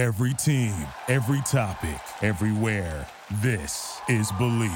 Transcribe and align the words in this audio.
Every 0.00 0.32
team, 0.32 0.74
every 1.08 1.42
topic, 1.42 2.00
everywhere. 2.22 3.06
This 3.42 4.00
is 4.08 4.32
Believe. 4.32 4.72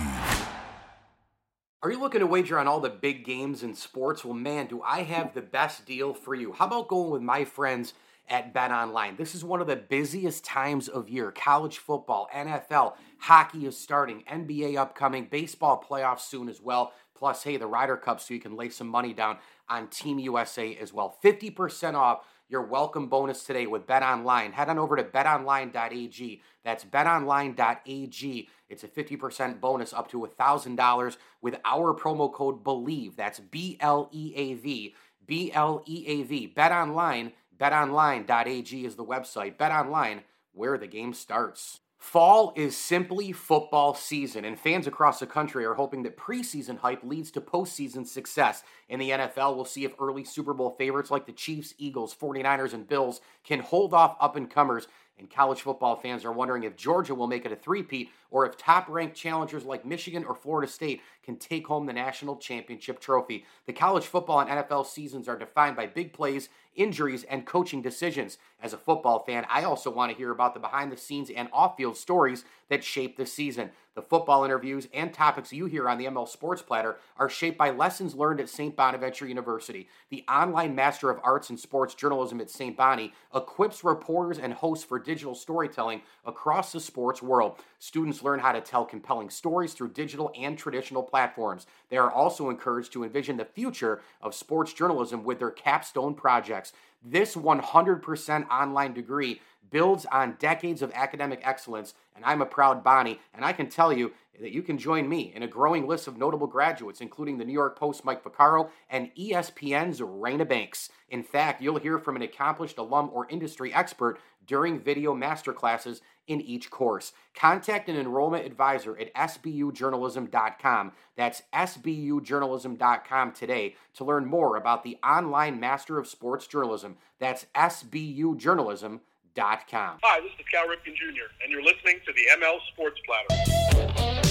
Are 1.83 1.91
you 1.91 1.99
looking 1.99 2.21
to 2.21 2.27
wager 2.27 2.59
on 2.59 2.69
all 2.69 2.79
the 2.79 2.91
big 2.91 3.25
games 3.25 3.63
in 3.63 3.75
sports? 3.75 4.23
Well, 4.23 4.35
man, 4.35 4.67
do 4.67 4.83
I 4.83 5.01
have 5.05 5.33
the 5.33 5.41
best 5.41 5.87
deal 5.87 6.13
for 6.13 6.35
you. 6.35 6.53
How 6.53 6.67
about 6.67 6.89
going 6.89 7.11
with 7.11 7.23
my 7.23 7.47
friends 7.47 7.95
at 8.29 8.53
Bet 8.53 8.71
Online? 8.71 9.17
This 9.17 9.35
is 9.35 9.43
one 9.43 9.63
of 9.63 9.67
the 9.67 9.77
busiest 9.77 10.45
times 10.45 10.89
of 10.89 11.09
year. 11.09 11.33
College 11.33 11.79
football, 11.79 12.29
NFL, 12.31 12.93
hockey 13.17 13.65
is 13.65 13.79
starting, 13.79 14.25
NBA 14.31 14.77
upcoming, 14.77 15.29
baseball 15.31 15.83
playoffs 15.83 16.21
soon 16.21 16.51
as 16.51 16.61
well. 16.61 16.93
Plus, 17.15 17.43
hey, 17.43 17.57
the 17.57 17.67
Ryder 17.67 17.97
Cup, 17.97 18.21
so 18.21 18.35
you 18.35 18.41
can 18.41 18.57
lay 18.57 18.69
some 18.69 18.89
money 18.89 19.15
down 19.15 19.39
on 19.71 19.89
Team 19.89 20.19
USA 20.19 20.77
as 20.77 20.93
well. 20.93 21.17
50% 21.25 21.95
off 21.95 22.27
your 22.49 22.63
welcome 22.63 23.09
bonus 23.09 23.45
today 23.45 23.67
with 23.67 23.87
Bet 23.87 24.03
Online. 24.03 24.53
Head 24.53 24.69
on 24.69 24.79
over 24.79 24.97
to 24.97 25.05
betonline.ag. 25.05 26.43
That's 26.65 26.85
betonline.ag. 26.85 28.49
It's 28.69 28.85
a 28.85 28.89
50% 28.89 29.61
bonus 29.61 29.93
up 29.93 30.09
to 30.11 30.19
$1,000 30.19 31.17
with 31.41 31.57
our 31.65 31.95
promo 31.95 32.33
code 32.33 32.63
BELIEVE. 32.63 33.17
That's 33.17 33.41
B 33.41 33.77
L 33.81 34.09
E 34.13 34.33
A 34.37 34.55
V. 34.55 34.95
B 35.27 35.53
L 35.53 35.83
E 35.87 36.05
A 36.07 36.23
V. 36.23 36.47
Bet 36.47 36.73
Online. 36.73 37.33
BetOnline.ag 37.59 38.85
is 38.85 38.97
the 38.97 39.05
website. 39.05 39.57
Bet 39.57 39.73
Online, 39.73 40.23
where 40.53 40.77
the 40.77 40.87
game 40.87 41.15
starts. 41.15 41.81
Fall 42.05 42.53
is 42.55 42.77
simply 42.77 43.33
football 43.33 43.95
season, 43.95 44.45
and 44.45 44.61
fans 44.61 44.87
across 44.87 45.19
the 45.19 45.27
country 45.27 45.65
are 45.65 45.75
hoping 45.75 46.03
that 46.03 46.19
preseason 46.19 46.79
hype 46.79 47.03
leads 47.03 47.31
to 47.33 47.41
postseason 47.41 48.07
success. 48.07 48.63
In 48.91 49.01
the 49.01 49.11
NFL, 49.11 49.57
we'll 49.57 49.65
see 49.65 49.85
if 49.85 49.95
early 49.99 50.23
Super 50.23 50.53
Bowl 50.53 50.71
favorites 50.71 51.11
like 51.11 51.25
the 51.25 51.33
Chiefs, 51.33 51.75
Eagles, 51.79 52.15
49ers, 52.15 52.75
and 52.75 52.87
Bills 52.87 53.23
can 53.43 53.59
hold 53.59 53.95
off 53.95 54.17
up 54.21 54.37
and 54.37 54.51
comers 54.51 54.87
and 55.19 55.31
college 55.31 55.61
football 55.61 55.95
fans 55.95 56.25
are 56.25 56.33
wondering 56.33 56.65
if 56.65 56.77
Georgia 56.77 57.15
will 57.15 57.27
make 57.27 57.47
it 57.47 57.53
a 57.53 57.57
three-peat 57.57 58.11
or 58.31 58.47
if 58.47 58.57
top-ranked 58.57 59.17
challengers 59.17 59.65
like 59.65 59.85
Michigan 59.85 60.25
or 60.25 60.35
Florida 60.35 60.71
State 60.71 61.03
can 61.23 61.37
take 61.37 61.67
home 61.67 61.87
the 61.87 61.93
national 61.93 62.37
championship 62.37 63.01
trophy. 63.01 63.45
The 63.67 63.73
college 63.73 64.07
football 64.07 64.41
and 64.41 64.51
NFL 64.51 64.87
seasons 64.87 65.29
are 65.29 65.39
defined 65.39 65.77
by 65.77 65.87
big 65.87 66.13
plays, 66.13 66.49
injuries, 66.75 67.25
and 67.25 67.47
coaching 67.47 67.83
decisions. 67.83 68.39
As 68.63 68.73
a 68.73 68.79
football 68.79 69.25
fan, 69.25 69.47
I 69.49 69.65
also 69.65 69.91
want 69.91 70.11
to 70.13 70.17
hear 70.17 70.31
about 70.31 70.55
the 70.55 70.61
behind-the-scenes 70.61 71.31
and 71.31 71.49
off-field 71.53 71.97
stories 71.97 72.45
that 72.69 72.85
shape 72.85 73.17
the 73.17 73.27
season. 73.27 73.71
The 73.95 74.03
football 74.03 74.45
interviews 74.45 74.89
and 74.93 75.13
topics 75.15 75.53
you 75.53 75.67
hear 75.67 75.89
on 75.89 75.99
the 75.99 76.07
ML 76.07 76.29
Sports 76.29 76.63
Platter 76.63 76.97
are 77.17 77.29
shaped 77.29 77.57
by 77.57 77.71
lessons 77.71 78.17
learned 78.17 78.41
at 78.41 78.49
St. 78.49 78.75
Bonaventure 78.75 79.27
University. 79.27 79.89
The 80.11 80.25
online 80.29 80.75
Master 80.75 81.11
of 81.11 81.21
Arts 81.23 81.51
in 81.51 81.57
Sports 81.57 81.95
Journalism 81.95 82.41
at 82.41 82.51
St. 82.51 82.77
Bonnie 82.77 83.13
equips 83.33 83.85
reporters 83.85 84.39
and 84.39 84.53
hosts 84.53 84.85
for 84.85 84.99
digital 84.99 85.35
storytelling 85.35 86.03
across 86.25 86.73
the 86.73 86.81
sports 86.81 87.23
world. 87.23 87.61
Students 87.85 88.23
learn 88.23 88.41
how 88.41 88.53
to 88.53 88.63
tell 88.63 88.87
compelling 88.87 89.29
stories 89.29 89.75
through 89.75 89.91
digital 89.91 90.33
and 90.35 90.57
traditional 90.57 91.03
platforms. 91.03 91.67
They 91.91 91.99
are 91.99 92.11
also 92.11 92.49
encouraged 92.49 92.95
to 92.95 93.05
envision 93.05 93.37
the 93.37 93.45
future 93.45 94.01
of 94.23 94.35
sports 94.35 94.73
journalism 94.73 95.23
with 95.23 95.39
their 95.39 95.51
capstone 95.51 96.15
projects. 96.15 96.73
This 97.05 97.37
100% 97.37 98.49
online 98.49 98.95
degree 98.95 99.43
builds 99.71 100.07
on 100.07 100.37
decades 100.39 100.81
of 100.81 100.93
academic 100.95 101.41
excellence, 101.43 101.93
and 102.17 102.25
I'm 102.25 102.41
a 102.41 102.47
proud 102.47 102.83
Bonnie, 102.83 103.21
and 103.35 103.45
I 103.45 103.53
can 103.53 103.69
tell 103.69 103.93
you 103.93 104.13
that 104.41 104.53
you 104.53 104.63
can 104.63 104.79
join 104.79 105.09
me 105.09 105.33
in 105.35 105.43
a 105.43 105.49
growing 105.49 105.87
list 105.87 106.09
of 106.09 106.17
notable 106.17 106.47
graduates, 106.47 107.01
including 107.01 107.39
the 107.39 107.45
New 107.45 107.53
York 107.53 107.79
Post 107.79 108.05
Mike 108.05 108.25
Vaccaro 108.25 108.71
and 108.89 109.15
ESPN's 109.15 110.01
Raina 110.01 110.49
Banks. 110.49 110.91
In 111.09 111.23
fact, 111.23 111.63
you'll 111.63 111.79
hear 111.79 111.99
from 111.99 112.17
an 112.17 112.23
accomplished 112.23 112.79
alum 112.79 113.11
or 113.13 113.29
industry 113.29 113.73
expert 113.73 114.19
during 114.47 114.81
video 114.81 115.15
masterclasses 115.15 116.01
in 116.27 116.41
each 116.41 116.71
course. 116.71 117.13
Contact 117.35 117.89
an 117.89 117.97
enrollment 117.97 118.47
advisor 118.47 118.99
at 118.99 119.13
sbujournalism.com. 119.15 120.93
That's 121.17 121.43
sbujournalism.com 121.53 123.33
today 123.33 123.77
to 123.95 124.05
learn 124.05 124.27
more 124.27 124.57
about 124.57 124.85
the 124.85 124.99
online 125.05 125.61
Master 125.61 125.99
of 125.99 126.07
Sports 126.07 126.47
Journalism. 126.47 126.97
That's 127.19 127.47
sbujournalism.com. 127.55 129.01
Hi, 129.37 130.21
this 130.21 130.31
is 130.39 130.47
Cal 130.51 130.67
Ripken 130.67 130.95
Jr., 130.95 131.29
and 131.43 131.51
you're 131.51 131.63
listening 131.63 132.01
to 132.07 132.13
the 132.13 132.27
ML 132.41 132.59
Sports 132.73 133.01
Platter. 133.07 134.24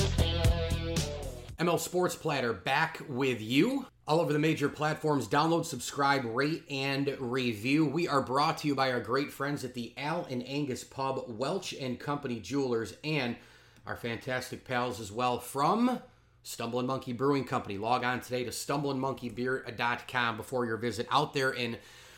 ML 1.63 1.79
Sports 1.79 2.13
Platter 2.13 2.51
back 2.51 3.01
with 3.07 3.39
you. 3.39 3.85
All 4.05 4.19
over 4.19 4.33
the 4.33 4.39
major 4.39 4.67
platforms, 4.67 5.29
download, 5.29 5.63
subscribe, 5.63 6.25
rate, 6.25 6.65
and 6.69 7.15
review. 7.21 7.85
We 7.85 8.05
are 8.05 8.21
brought 8.21 8.57
to 8.57 8.67
you 8.67 8.75
by 8.75 8.91
our 8.91 8.99
great 8.99 9.31
friends 9.31 9.63
at 9.63 9.73
the 9.73 9.93
Al 9.95 10.25
and 10.25 10.45
Angus 10.45 10.83
Pub, 10.83 11.23
Welch 11.29 11.71
and 11.71 11.97
Company 11.97 12.41
Jewelers, 12.41 12.95
and 13.01 13.37
our 13.87 13.95
fantastic 13.95 14.65
pals 14.65 14.99
as 14.99 15.09
well 15.09 15.39
from 15.39 16.01
Stumbling 16.41 16.85
Monkey 16.87 17.13
Brewing 17.13 17.45
Company. 17.45 17.77
Log 17.77 18.03
on 18.03 18.19
today 18.19 18.43
to 18.43 18.51
stumblingmonkeybeer.com 18.51 20.35
before 20.35 20.65
your 20.65 20.75
visit 20.75 21.07
out 21.11 21.33
there 21.33 21.51
in 21.51 21.77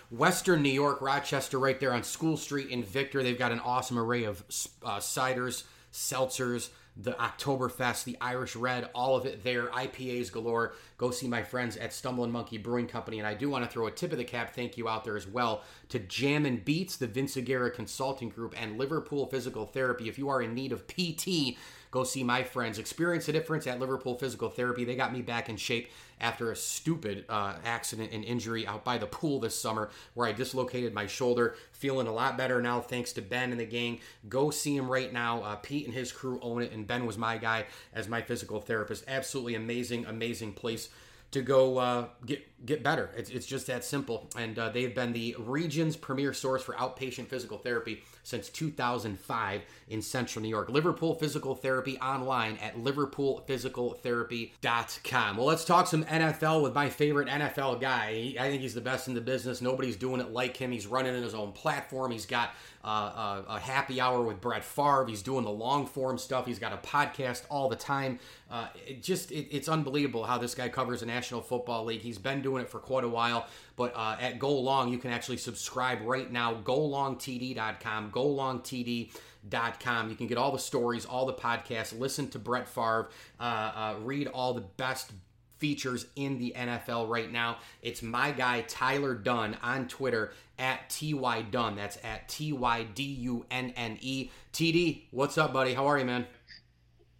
Western 0.09 0.63
New 0.63 0.69
York, 0.69 1.01
Rochester, 1.01 1.59
right 1.59 1.79
there 1.79 1.93
on 1.93 2.01
School 2.01 2.35
Street 2.35 2.69
in 2.69 2.83
Victor. 2.83 3.21
They've 3.21 3.37
got 3.37 3.51
an 3.51 3.59
awesome 3.59 3.99
array 3.99 4.23
of 4.23 4.43
uh, 4.83 4.97
ciders, 4.97 5.65
seltzers, 5.93 6.69
the 6.97 7.11
Oktoberfest, 7.11 8.05
the 8.05 8.17
Irish 8.21 8.55
Red, 8.55 8.89
all 8.93 9.15
of 9.15 9.25
it 9.25 9.43
there. 9.43 9.67
IPAs 9.67 10.31
galore. 10.31 10.73
Go 10.97 11.11
see 11.11 11.27
my 11.27 11.43
friends 11.43 11.75
at 11.75 11.93
Stumbling 11.93 12.31
Monkey 12.31 12.57
Brewing 12.57 12.87
Company. 12.87 13.19
And 13.19 13.27
I 13.27 13.33
do 13.33 13.49
want 13.49 13.65
to 13.65 13.69
throw 13.69 13.87
a 13.87 13.91
tip 13.91 14.11
of 14.11 14.17
the 14.17 14.23
cap 14.23 14.55
thank 14.55 14.77
you 14.77 14.87
out 14.87 15.03
there 15.03 15.17
as 15.17 15.27
well 15.27 15.63
to 15.89 15.99
Jam 15.99 16.45
and 16.45 16.63
Beats, 16.63 16.95
the 16.95 17.07
Vince 17.07 17.35
Aguirre 17.35 17.69
Consulting 17.69 18.29
Group, 18.29 18.55
and 18.61 18.77
Liverpool 18.77 19.25
Physical 19.27 19.65
Therapy. 19.65 20.07
If 20.07 20.17
you 20.17 20.29
are 20.29 20.41
in 20.41 20.53
need 20.53 20.71
of 20.71 20.87
PT, 20.87 21.57
go 21.91 22.03
see 22.03 22.23
my 22.23 22.43
friends. 22.43 22.79
Experience 22.79 23.25
the 23.25 23.33
difference 23.33 23.67
at 23.67 23.79
Liverpool 23.79 24.15
Physical 24.17 24.49
Therapy. 24.49 24.85
They 24.85 24.95
got 24.95 25.11
me 25.11 25.21
back 25.21 25.49
in 25.49 25.57
shape 25.57 25.89
after 26.21 26.51
a 26.51 26.55
stupid 26.55 27.25
uh, 27.27 27.55
accident 27.65 28.11
and 28.13 28.23
injury 28.23 28.65
out 28.65 28.85
by 28.85 28.97
the 28.97 29.05
pool 29.05 29.39
this 29.39 29.59
summer 29.59 29.89
where 30.13 30.27
I 30.27 30.31
dislocated 30.31 30.93
my 30.93 31.07
shoulder. 31.07 31.55
Feeling 31.71 32.07
a 32.07 32.13
lot 32.13 32.37
better 32.37 32.61
now 32.61 32.79
thanks 32.79 33.11
to 33.13 33.21
Ben 33.21 33.51
and 33.51 33.59
the 33.59 33.65
gang. 33.65 33.99
Go 34.29 34.49
see 34.49 34.75
him 34.75 34.89
right 34.89 35.11
now. 35.11 35.43
Uh, 35.43 35.55
Pete 35.57 35.85
and 35.85 35.93
his 35.93 36.11
crew 36.11 36.39
own 36.41 36.61
it, 36.61 36.71
and 36.71 36.87
Ben 36.87 37.05
was 37.05 37.17
my 37.17 37.37
guy 37.37 37.65
as 37.93 38.07
my 38.07 38.21
physical 38.21 38.61
therapist. 38.61 39.03
Absolutely 39.07 39.55
amazing, 39.55 40.05
amazing 40.05 40.53
place 40.53 40.89
to 41.31 41.41
go 41.41 41.77
uh, 41.77 42.07
get 42.25 42.43
get 42.65 42.83
better. 42.83 43.09
It's, 43.15 43.29
it's 43.29 43.45
just 43.45 43.67
that 43.67 43.83
simple. 43.83 44.27
And 44.37 44.57
uh, 44.57 44.69
they've 44.69 44.93
been 44.93 45.13
the 45.13 45.35
region's 45.39 45.95
premier 45.95 46.33
source 46.33 46.63
for 46.63 46.73
outpatient 46.75 47.27
physical 47.27 47.57
therapy 47.57 48.03
since 48.23 48.49
2005 48.49 49.61
in 49.89 50.01
Central 50.01 50.41
New 50.41 50.49
York. 50.49 50.69
Liverpool 50.69 51.13
Physical 51.15 51.53
Therapy 51.53 51.99
online 51.99 52.57
at 52.57 52.75
liverpoolphysicaltherapy.com. 52.75 55.37
Well, 55.37 55.45
let's 55.45 55.63
talk 55.63 55.85
some 55.87 56.03
NFL 56.05 56.63
with 56.63 56.73
my 56.73 56.89
favorite 56.89 57.27
NFL 57.27 57.79
guy. 57.79 58.33
I 58.39 58.49
think 58.49 58.63
he's 58.63 58.73
the 58.73 58.81
best 58.81 59.07
in 59.07 59.13
the 59.13 59.21
business. 59.21 59.61
Nobody's 59.61 59.95
doing 59.95 60.21
it 60.21 60.31
like 60.31 60.57
him. 60.57 60.71
He's 60.71 60.87
running 60.87 61.13
in 61.15 61.21
his 61.21 61.35
own 61.35 61.51
platform. 61.51 62.09
He's 62.11 62.25
got 62.25 62.55
uh, 62.85 63.41
a, 63.47 63.55
a, 63.55 63.59
happy 63.59 63.99
hour 63.99 64.21
with 64.21 64.39
Brett 64.39 64.63
Favre. 64.63 65.07
He's 65.07 65.23
doing 65.23 65.43
the 65.43 65.51
long 65.51 65.87
form 65.87 66.19
stuff. 66.19 66.45
He's 66.45 66.59
got 66.59 66.71
a 66.71 66.77
podcast 66.77 67.43
all 67.49 67.67
the 67.67 67.75
time. 67.75 68.19
Uh, 68.49 68.67
it 68.85 69.01
just 69.01 69.31
it, 69.31 69.47
it's 69.49 69.67
unbelievable 69.67 70.23
how 70.23 70.37
this 70.37 70.53
guy 70.53 70.69
covers 70.69 70.99
the 70.99 71.07
National 71.07 71.41
Football 71.41 71.85
League. 71.85 72.01
He's 72.01 72.19
been 72.19 72.43
doing 72.43 72.54
it 72.57 72.69
for 72.69 72.79
quite 72.79 73.03
a 73.03 73.09
while. 73.09 73.47
But 73.75 73.93
uh, 73.95 74.17
at 74.19 74.39
Go 74.39 74.57
Long, 74.59 74.91
you 74.91 74.97
can 74.97 75.11
actually 75.11 75.37
subscribe 75.37 76.01
right 76.03 76.31
now. 76.31 76.55
GoLongTD.com. 76.55 78.11
GoLongTD.com. 78.11 80.09
You 80.09 80.15
can 80.15 80.27
get 80.27 80.37
all 80.37 80.51
the 80.51 80.59
stories, 80.59 81.05
all 81.05 81.25
the 81.25 81.33
podcasts, 81.33 81.97
listen 81.97 82.29
to 82.29 82.39
Brett 82.39 82.67
Favre, 82.67 83.09
uh, 83.39 83.43
uh, 83.43 83.95
read 84.01 84.27
all 84.27 84.53
the 84.53 84.61
best 84.61 85.11
features 85.57 86.05
in 86.15 86.37
the 86.37 86.53
NFL 86.55 87.09
right 87.09 87.31
now. 87.31 87.57
It's 87.81 88.01
my 88.01 88.31
guy 88.31 88.61
Tyler 88.67 89.15
Dunne 89.15 89.57
on 89.63 89.87
Twitter 89.87 90.33
at 90.59 90.89
TY 90.89 91.43
Dunne. 91.43 91.75
That's 91.75 91.97
at 92.03 92.29
T 92.29 92.53
Y 92.53 92.83
D 92.93 93.03
U 93.03 93.45
N 93.51 93.73
N 93.75 93.97
E. 94.01 94.29
TD, 94.53 95.03
what's 95.11 95.37
up, 95.37 95.53
buddy? 95.53 95.73
How 95.73 95.87
are 95.87 95.97
you, 95.97 96.05
man? 96.05 96.25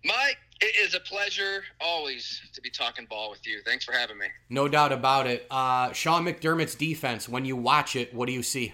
Mike, 0.04 0.38
it 0.62 0.76
is 0.78 0.96
a 0.96 1.00
pleasure 1.02 1.64
always 1.82 2.42
to 2.54 2.62
be 2.62 2.70
talking 2.70 3.06
ball 3.06 3.30
with 3.30 3.46
you. 3.46 3.62
Thanks 3.66 3.84
for 3.84 3.92
having 3.92 4.18
me. 4.18 4.28
No 4.50 4.68
doubt 4.68 4.92
about 4.92 5.28
it. 5.28 5.46
Uh, 5.52 5.92
Sean 5.92 6.26
McDermott's 6.26 6.76
defense, 6.76 7.28
when 7.28 7.46
you 7.46 7.56
watch 7.56 7.96
it, 7.96 8.14
what 8.14 8.28
do 8.28 8.34
you 8.34 8.44
see? 8.44 8.74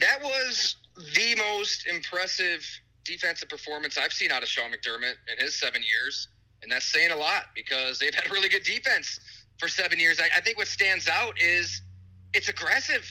That 0.00 0.22
was 0.22 0.76
the 1.14 1.34
most 1.36 1.86
impressive 1.86 2.64
defensive 3.04 3.48
performance 3.48 3.98
I've 3.98 4.12
seen 4.12 4.30
out 4.30 4.42
of 4.42 4.48
Sean 4.48 4.70
McDermott 4.70 5.14
in 5.30 5.44
his 5.44 5.58
seven 5.58 5.82
years. 5.82 6.28
And 6.62 6.72
that's 6.72 6.86
saying 6.86 7.10
a 7.10 7.16
lot 7.16 7.46
because 7.54 7.98
they've 7.98 8.14
had 8.14 8.26
a 8.26 8.32
really 8.32 8.48
good 8.48 8.64
defense 8.64 9.20
for 9.58 9.68
seven 9.68 9.98
years. 9.98 10.20
I, 10.20 10.28
I 10.36 10.40
think 10.40 10.56
what 10.58 10.68
stands 10.68 11.08
out 11.08 11.40
is 11.40 11.82
it's 12.34 12.48
aggressive. 12.48 13.04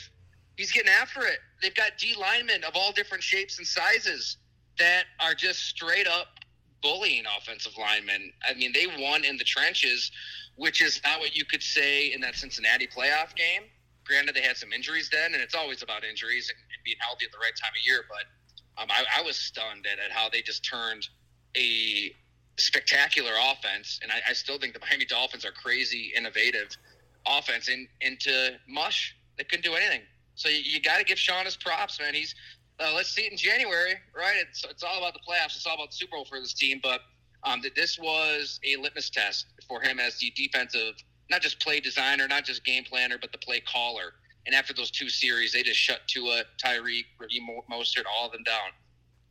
He's 0.57 0.71
getting 0.71 0.91
after 0.91 1.21
it. 1.21 1.39
They've 1.61 1.75
got 1.75 1.97
D 1.97 2.15
linemen 2.19 2.63
of 2.63 2.75
all 2.75 2.91
different 2.91 3.23
shapes 3.23 3.57
and 3.57 3.67
sizes 3.67 4.37
that 4.79 5.05
are 5.19 5.33
just 5.33 5.59
straight 5.59 6.07
up 6.07 6.27
bullying 6.81 7.23
offensive 7.37 7.73
linemen. 7.77 8.31
I 8.47 8.53
mean, 8.53 8.71
they 8.73 8.87
won 8.99 9.23
in 9.23 9.37
the 9.37 9.43
trenches, 9.43 10.11
which 10.55 10.81
is 10.81 11.01
not 11.03 11.19
what 11.19 11.35
you 11.35 11.45
could 11.45 11.63
say 11.63 12.13
in 12.13 12.21
that 12.21 12.35
Cincinnati 12.35 12.87
playoff 12.87 13.35
game. 13.35 13.63
Granted, 14.05 14.35
they 14.35 14.41
had 14.41 14.57
some 14.57 14.71
injuries 14.71 15.09
then, 15.11 15.33
and 15.33 15.41
it's 15.41 15.55
always 15.55 15.83
about 15.83 16.03
injuries 16.03 16.49
and, 16.49 16.57
being 16.85 16.97
healthy 17.01 17.25
at 17.25 17.31
the 17.33 17.37
right 17.37 17.51
time 17.61 17.71
of 17.71 17.85
year. 17.85 18.05
But 18.07 18.81
um, 18.81 18.87
I, 18.89 19.19
I, 19.19 19.21
was 19.23 19.35
stunned 19.35 19.85
at, 19.91 19.99
at 19.99 20.09
how 20.09 20.29
they 20.29 20.41
just 20.41 20.63
turned 20.63 21.05
a 21.57 22.15
spectacular 22.57 23.33
offense, 23.51 23.99
and 24.01 24.09
I, 24.09 24.21
I, 24.29 24.33
still 24.33 24.57
think 24.57 24.73
the 24.73 24.79
Miami 24.79 25.03
Dolphins 25.03 25.43
are 25.43 25.51
crazy 25.51 26.13
innovative 26.15 26.69
offense 27.27 27.67
in, 27.67 27.89
into 27.99 28.57
mush. 28.69 29.17
They 29.37 29.43
couldn't 29.43 29.65
do 29.65 29.73
anything. 29.75 30.01
So 30.35 30.47
you, 30.47 30.59
you 30.59 30.81
got 30.81 30.99
to 30.99 31.03
give 31.03 31.19
Sean 31.19 31.43
his 31.43 31.57
props, 31.57 31.99
man. 31.99 32.13
He's 32.13 32.33
uh, 32.79 32.91
let's 32.95 33.09
see 33.09 33.23
it 33.23 33.31
in 33.31 33.37
January, 33.37 33.95
right? 34.15 34.35
It's 34.37 34.63
it's 34.65 34.83
all 34.83 34.97
about 34.97 35.13
the 35.13 35.19
playoffs. 35.19 35.55
It's 35.55 35.65
all 35.65 35.75
about 35.75 35.91
the 35.91 35.95
Super 35.95 36.15
Bowl 36.15 36.25
for 36.25 36.39
this 36.39 36.53
team. 36.53 36.79
But 36.81 37.01
um, 37.43 37.61
that 37.61 37.75
this 37.75 37.97
was 37.97 38.59
a 38.63 38.79
litmus 38.81 39.09
test 39.09 39.47
for 39.67 39.81
him 39.81 39.99
as 39.99 40.17
the 40.19 40.31
defensive, 40.35 40.93
not 41.29 41.41
just 41.41 41.59
play 41.59 41.79
designer, 41.79 42.27
not 42.27 42.45
just 42.45 42.63
game 42.63 42.83
planner, 42.83 43.17
but 43.19 43.31
the 43.31 43.37
play 43.37 43.61
caller. 43.61 44.13
And 44.45 44.55
after 44.55 44.73
those 44.73 44.91
two 44.91 45.09
series, 45.09 45.51
they 45.51 45.63
just 45.63 45.79
shut 45.79 45.99
Tua, 46.07 46.43
Tyreek, 46.63 47.05
Mostert, 47.69 48.03
all 48.09 48.27
of 48.27 48.31
them 48.31 48.43
down. 48.43 48.69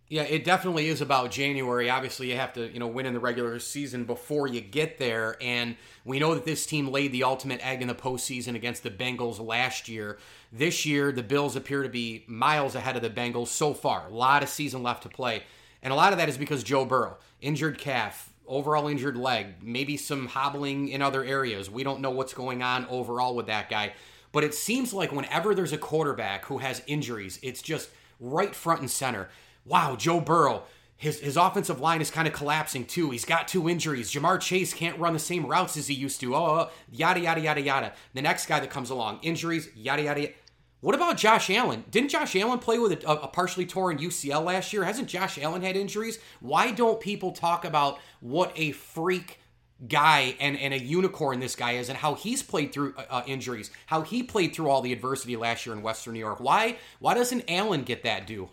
Yeah, 0.08 0.22
it 0.22 0.44
definitely 0.44 0.86
is 0.86 1.00
about 1.00 1.32
January. 1.32 1.90
Obviously, 1.90 2.30
you 2.30 2.36
have 2.36 2.52
to, 2.52 2.72
you 2.72 2.78
know, 2.78 2.86
win 2.86 3.06
in 3.06 3.12
the 3.12 3.18
regular 3.18 3.58
season 3.58 4.04
before 4.04 4.46
you 4.46 4.60
get 4.60 4.98
there. 4.98 5.36
And 5.40 5.76
we 6.04 6.20
know 6.20 6.32
that 6.34 6.44
this 6.44 6.64
team 6.64 6.88
laid 6.92 7.10
the 7.10 7.24
ultimate 7.24 7.64
egg 7.66 7.82
in 7.82 7.88
the 7.88 7.94
postseason 7.94 8.54
against 8.54 8.84
the 8.84 8.90
Bengals 8.90 9.44
last 9.44 9.88
year. 9.88 10.18
This 10.52 10.86
year, 10.86 11.10
the 11.10 11.24
Bills 11.24 11.56
appear 11.56 11.82
to 11.82 11.88
be 11.88 12.24
miles 12.28 12.76
ahead 12.76 12.94
of 12.94 13.02
the 13.02 13.10
Bengals 13.10 13.48
so 13.48 13.74
far. 13.74 14.06
A 14.06 14.14
lot 14.14 14.44
of 14.44 14.48
season 14.48 14.84
left 14.84 15.02
to 15.02 15.08
play. 15.08 15.42
And 15.82 15.92
a 15.92 15.96
lot 15.96 16.12
of 16.12 16.18
that 16.18 16.28
is 16.28 16.38
because 16.38 16.62
Joe 16.62 16.84
Burrow, 16.84 17.16
injured 17.40 17.78
calf, 17.78 18.32
overall 18.46 18.86
injured 18.86 19.16
leg, 19.16 19.54
maybe 19.60 19.96
some 19.96 20.28
hobbling 20.28 20.88
in 20.88 21.02
other 21.02 21.24
areas. 21.24 21.68
We 21.68 21.82
don't 21.82 22.00
know 22.00 22.12
what's 22.12 22.32
going 22.32 22.62
on 22.62 22.86
overall 22.86 23.34
with 23.34 23.46
that 23.46 23.68
guy. 23.68 23.92
But 24.30 24.44
it 24.44 24.54
seems 24.54 24.94
like 24.94 25.10
whenever 25.10 25.52
there's 25.52 25.72
a 25.72 25.78
quarterback 25.78 26.44
who 26.44 26.58
has 26.58 26.80
injuries, 26.86 27.40
it's 27.42 27.60
just 27.60 27.90
right 28.20 28.54
front 28.54 28.80
and 28.80 28.90
center 28.90 29.28
wow, 29.66 29.96
Joe 29.96 30.20
Burrow, 30.20 30.62
his, 30.96 31.20
his 31.20 31.36
offensive 31.36 31.80
line 31.80 32.00
is 32.00 32.10
kind 32.10 32.26
of 32.26 32.32
collapsing 32.32 32.86
too. 32.86 33.10
He's 33.10 33.24
got 33.24 33.48
two 33.48 33.68
injuries. 33.68 34.10
Ja'Marr 34.10 34.40
Chase 34.40 34.72
can't 34.72 34.98
run 34.98 35.12
the 35.12 35.18
same 35.18 35.44
routes 35.44 35.76
as 35.76 35.88
he 35.88 35.94
used 35.94 36.20
to. 36.20 36.34
Oh, 36.34 36.70
yada, 36.90 37.20
yada, 37.20 37.40
yada, 37.40 37.60
yada. 37.60 37.92
The 38.14 38.22
next 38.22 38.46
guy 38.46 38.60
that 38.60 38.70
comes 38.70 38.90
along, 38.90 39.20
injuries, 39.22 39.68
yada, 39.74 40.02
yada, 40.02 40.20
yada. 40.20 40.32
What 40.80 40.94
about 40.94 41.16
Josh 41.16 41.50
Allen? 41.50 41.84
Didn't 41.90 42.10
Josh 42.10 42.36
Allen 42.36 42.58
play 42.58 42.78
with 42.78 43.04
a, 43.04 43.10
a, 43.10 43.28
partially 43.28 43.66
torn 43.66 43.98
UCL 43.98 44.44
last 44.44 44.72
year? 44.72 44.84
Hasn't 44.84 45.08
Josh 45.08 45.38
Allen 45.38 45.62
had 45.62 45.76
injuries? 45.76 46.18
Why 46.40 46.70
don't 46.70 47.00
people 47.00 47.32
talk 47.32 47.64
about 47.64 47.98
what 48.20 48.52
a 48.56 48.72
freak 48.72 49.40
guy 49.88 50.36
and, 50.38 50.58
and 50.58 50.72
a 50.72 50.78
unicorn 50.78 51.40
this 51.40 51.56
guy 51.56 51.72
is 51.72 51.88
and 51.88 51.98
how 51.98 52.14
he's 52.14 52.42
played 52.42 52.72
through 52.72 52.94
uh, 52.96 53.04
uh 53.10 53.22
injuries, 53.26 53.70
how 53.86 54.02
he 54.02 54.22
played 54.22 54.54
through 54.54 54.70
all 54.70 54.80
the 54.80 54.92
adversity 54.92 55.36
last 55.36 55.66
year 55.66 55.74
in 55.74 55.82
Western 55.82 56.14
New 56.14 56.20
York? 56.20 56.40
Why 56.40 56.76
why 56.98 57.14
doesn't 57.14 57.44
Allen 57.48 57.82
get 57.82 58.02
that 58.04 58.26
due? 58.26 58.48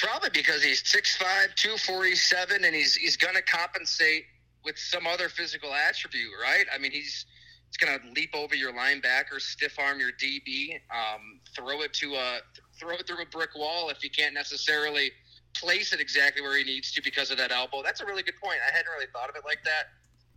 Probably 0.00 0.30
because 0.32 0.62
he's 0.62 0.82
6'5", 0.82 1.54
247, 1.56 2.64
and 2.64 2.74
he's 2.74 2.94
he's 2.94 3.16
going 3.16 3.34
to 3.34 3.42
compensate 3.42 4.24
with 4.64 4.78
some 4.78 5.06
other 5.06 5.28
physical 5.28 5.74
attribute, 5.74 6.30
right? 6.42 6.64
I 6.74 6.78
mean, 6.78 6.90
he's 6.90 7.26
he's 7.66 7.76
going 7.76 7.98
to 7.98 8.20
leap 8.20 8.34
over 8.34 8.54
your 8.54 8.72
linebacker, 8.72 9.40
stiff 9.40 9.78
arm 9.78 10.00
your 10.00 10.12
DB, 10.12 10.80
um, 10.90 11.40
throw 11.54 11.82
it 11.82 11.92
to 11.94 12.14
a 12.14 12.38
throw 12.78 12.94
it 12.94 13.06
through 13.06 13.22
a 13.22 13.26
brick 13.26 13.50
wall 13.54 13.90
if 13.90 14.02
you 14.02 14.10
can't 14.10 14.32
necessarily 14.32 15.10
place 15.54 15.92
it 15.92 16.00
exactly 16.00 16.40
where 16.42 16.56
he 16.56 16.64
needs 16.64 16.92
to 16.92 17.02
because 17.02 17.30
of 17.30 17.36
that 17.38 17.52
elbow. 17.52 17.82
That's 17.82 18.00
a 18.00 18.06
really 18.06 18.22
good 18.22 18.40
point. 18.42 18.58
I 18.66 18.74
hadn't 18.74 18.90
really 18.90 19.10
thought 19.12 19.28
of 19.28 19.36
it 19.36 19.42
like 19.44 19.62
that. 19.64 19.88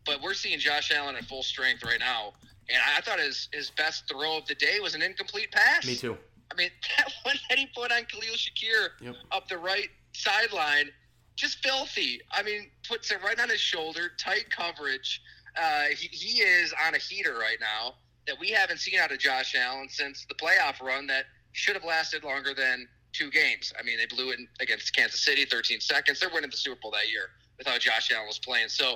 But 0.05 0.21
we're 0.21 0.33
seeing 0.33 0.59
Josh 0.59 0.91
Allen 0.91 1.15
at 1.15 1.23
full 1.25 1.43
strength 1.43 1.83
right 1.85 1.99
now, 1.99 2.33
and 2.67 2.79
I 2.95 2.99
thought 3.01 3.19
his 3.19 3.47
his 3.53 3.69
best 3.71 4.09
throw 4.09 4.37
of 4.37 4.45
the 4.47 4.55
day 4.55 4.79
was 4.81 4.95
an 4.95 5.01
incomplete 5.01 5.51
pass. 5.51 5.85
Me 5.85 5.95
too. 5.95 6.17
I 6.53 6.57
mean, 6.57 6.69
that 6.97 7.11
one 7.23 7.35
that 7.49 7.57
he 7.57 7.67
put 7.67 7.91
on 7.91 8.05
Khalil 8.05 8.35
Shakir 8.35 8.89
yep. 9.01 9.15
up 9.31 9.47
the 9.47 9.57
right 9.57 9.89
sideline, 10.13 10.89
just 11.35 11.63
filthy. 11.63 12.21
I 12.31 12.43
mean, 12.43 12.69
puts 12.87 13.11
it 13.11 13.19
right 13.23 13.39
on 13.39 13.49
his 13.49 13.59
shoulder, 13.59 14.11
tight 14.17 14.45
coverage. 14.55 15.21
Uh, 15.59 15.83
he, 15.95 16.07
he 16.07 16.41
is 16.41 16.73
on 16.85 16.95
a 16.95 16.97
heater 16.97 17.37
right 17.37 17.57
now 17.59 17.95
that 18.27 18.39
we 18.39 18.49
haven't 18.49 18.79
seen 18.79 18.99
out 18.99 19.11
of 19.11 19.19
Josh 19.19 19.55
Allen 19.55 19.87
since 19.89 20.25
the 20.27 20.35
playoff 20.35 20.81
run 20.81 21.07
that 21.07 21.25
should 21.51 21.75
have 21.75 21.83
lasted 21.83 22.23
longer 22.23 22.53
than 22.53 22.87
two 23.11 23.29
games. 23.29 23.73
I 23.79 23.83
mean, 23.83 23.97
they 23.97 24.05
blew 24.05 24.31
it 24.31 24.39
against 24.59 24.95
Kansas 24.95 25.23
City, 25.23 25.45
13 25.45 25.79
seconds. 25.79 26.19
They're 26.19 26.29
winning 26.33 26.49
the 26.49 26.57
Super 26.57 26.79
Bowl 26.81 26.91
that 26.91 27.11
year 27.11 27.29
without 27.57 27.79
Josh 27.79 28.11
Allen 28.11 28.27
was 28.27 28.39
playing. 28.39 28.69
So 28.69 28.95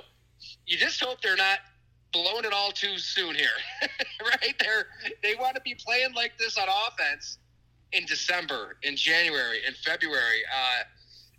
you 0.66 0.76
just 0.76 1.02
hope 1.02 1.20
they're 1.20 1.36
not 1.36 1.58
blowing 2.12 2.44
it 2.44 2.52
all 2.52 2.72
too 2.72 2.98
soon 2.98 3.34
here, 3.34 3.48
right? 4.22 4.54
They're 4.58 4.86
they 5.22 5.34
want 5.34 5.54
to 5.56 5.60
be 5.60 5.74
playing 5.74 6.14
like 6.14 6.32
this 6.38 6.56
on 6.56 6.66
offense 6.68 7.38
in 7.92 8.04
December, 8.06 8.76
in 8.82 8.96
January, 8.96 9.60
in 9.66 9.74
February. 9.84 10.42
Uh, 10.52 10.84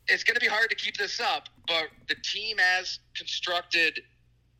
it's 0.08 0.24
going 0.24 0.36
to 0.36 0.42
be 0.42 0.48
hard 0.48 0.70
to 0.70 0.76
keep 0.76 0.98
this 0.98 1.20
up, 1.20 1.50
but 1.68 1.90
the 2.08 2.16
team 2.24 2.58
as 2.60 3.00
constructed 3.16 4.02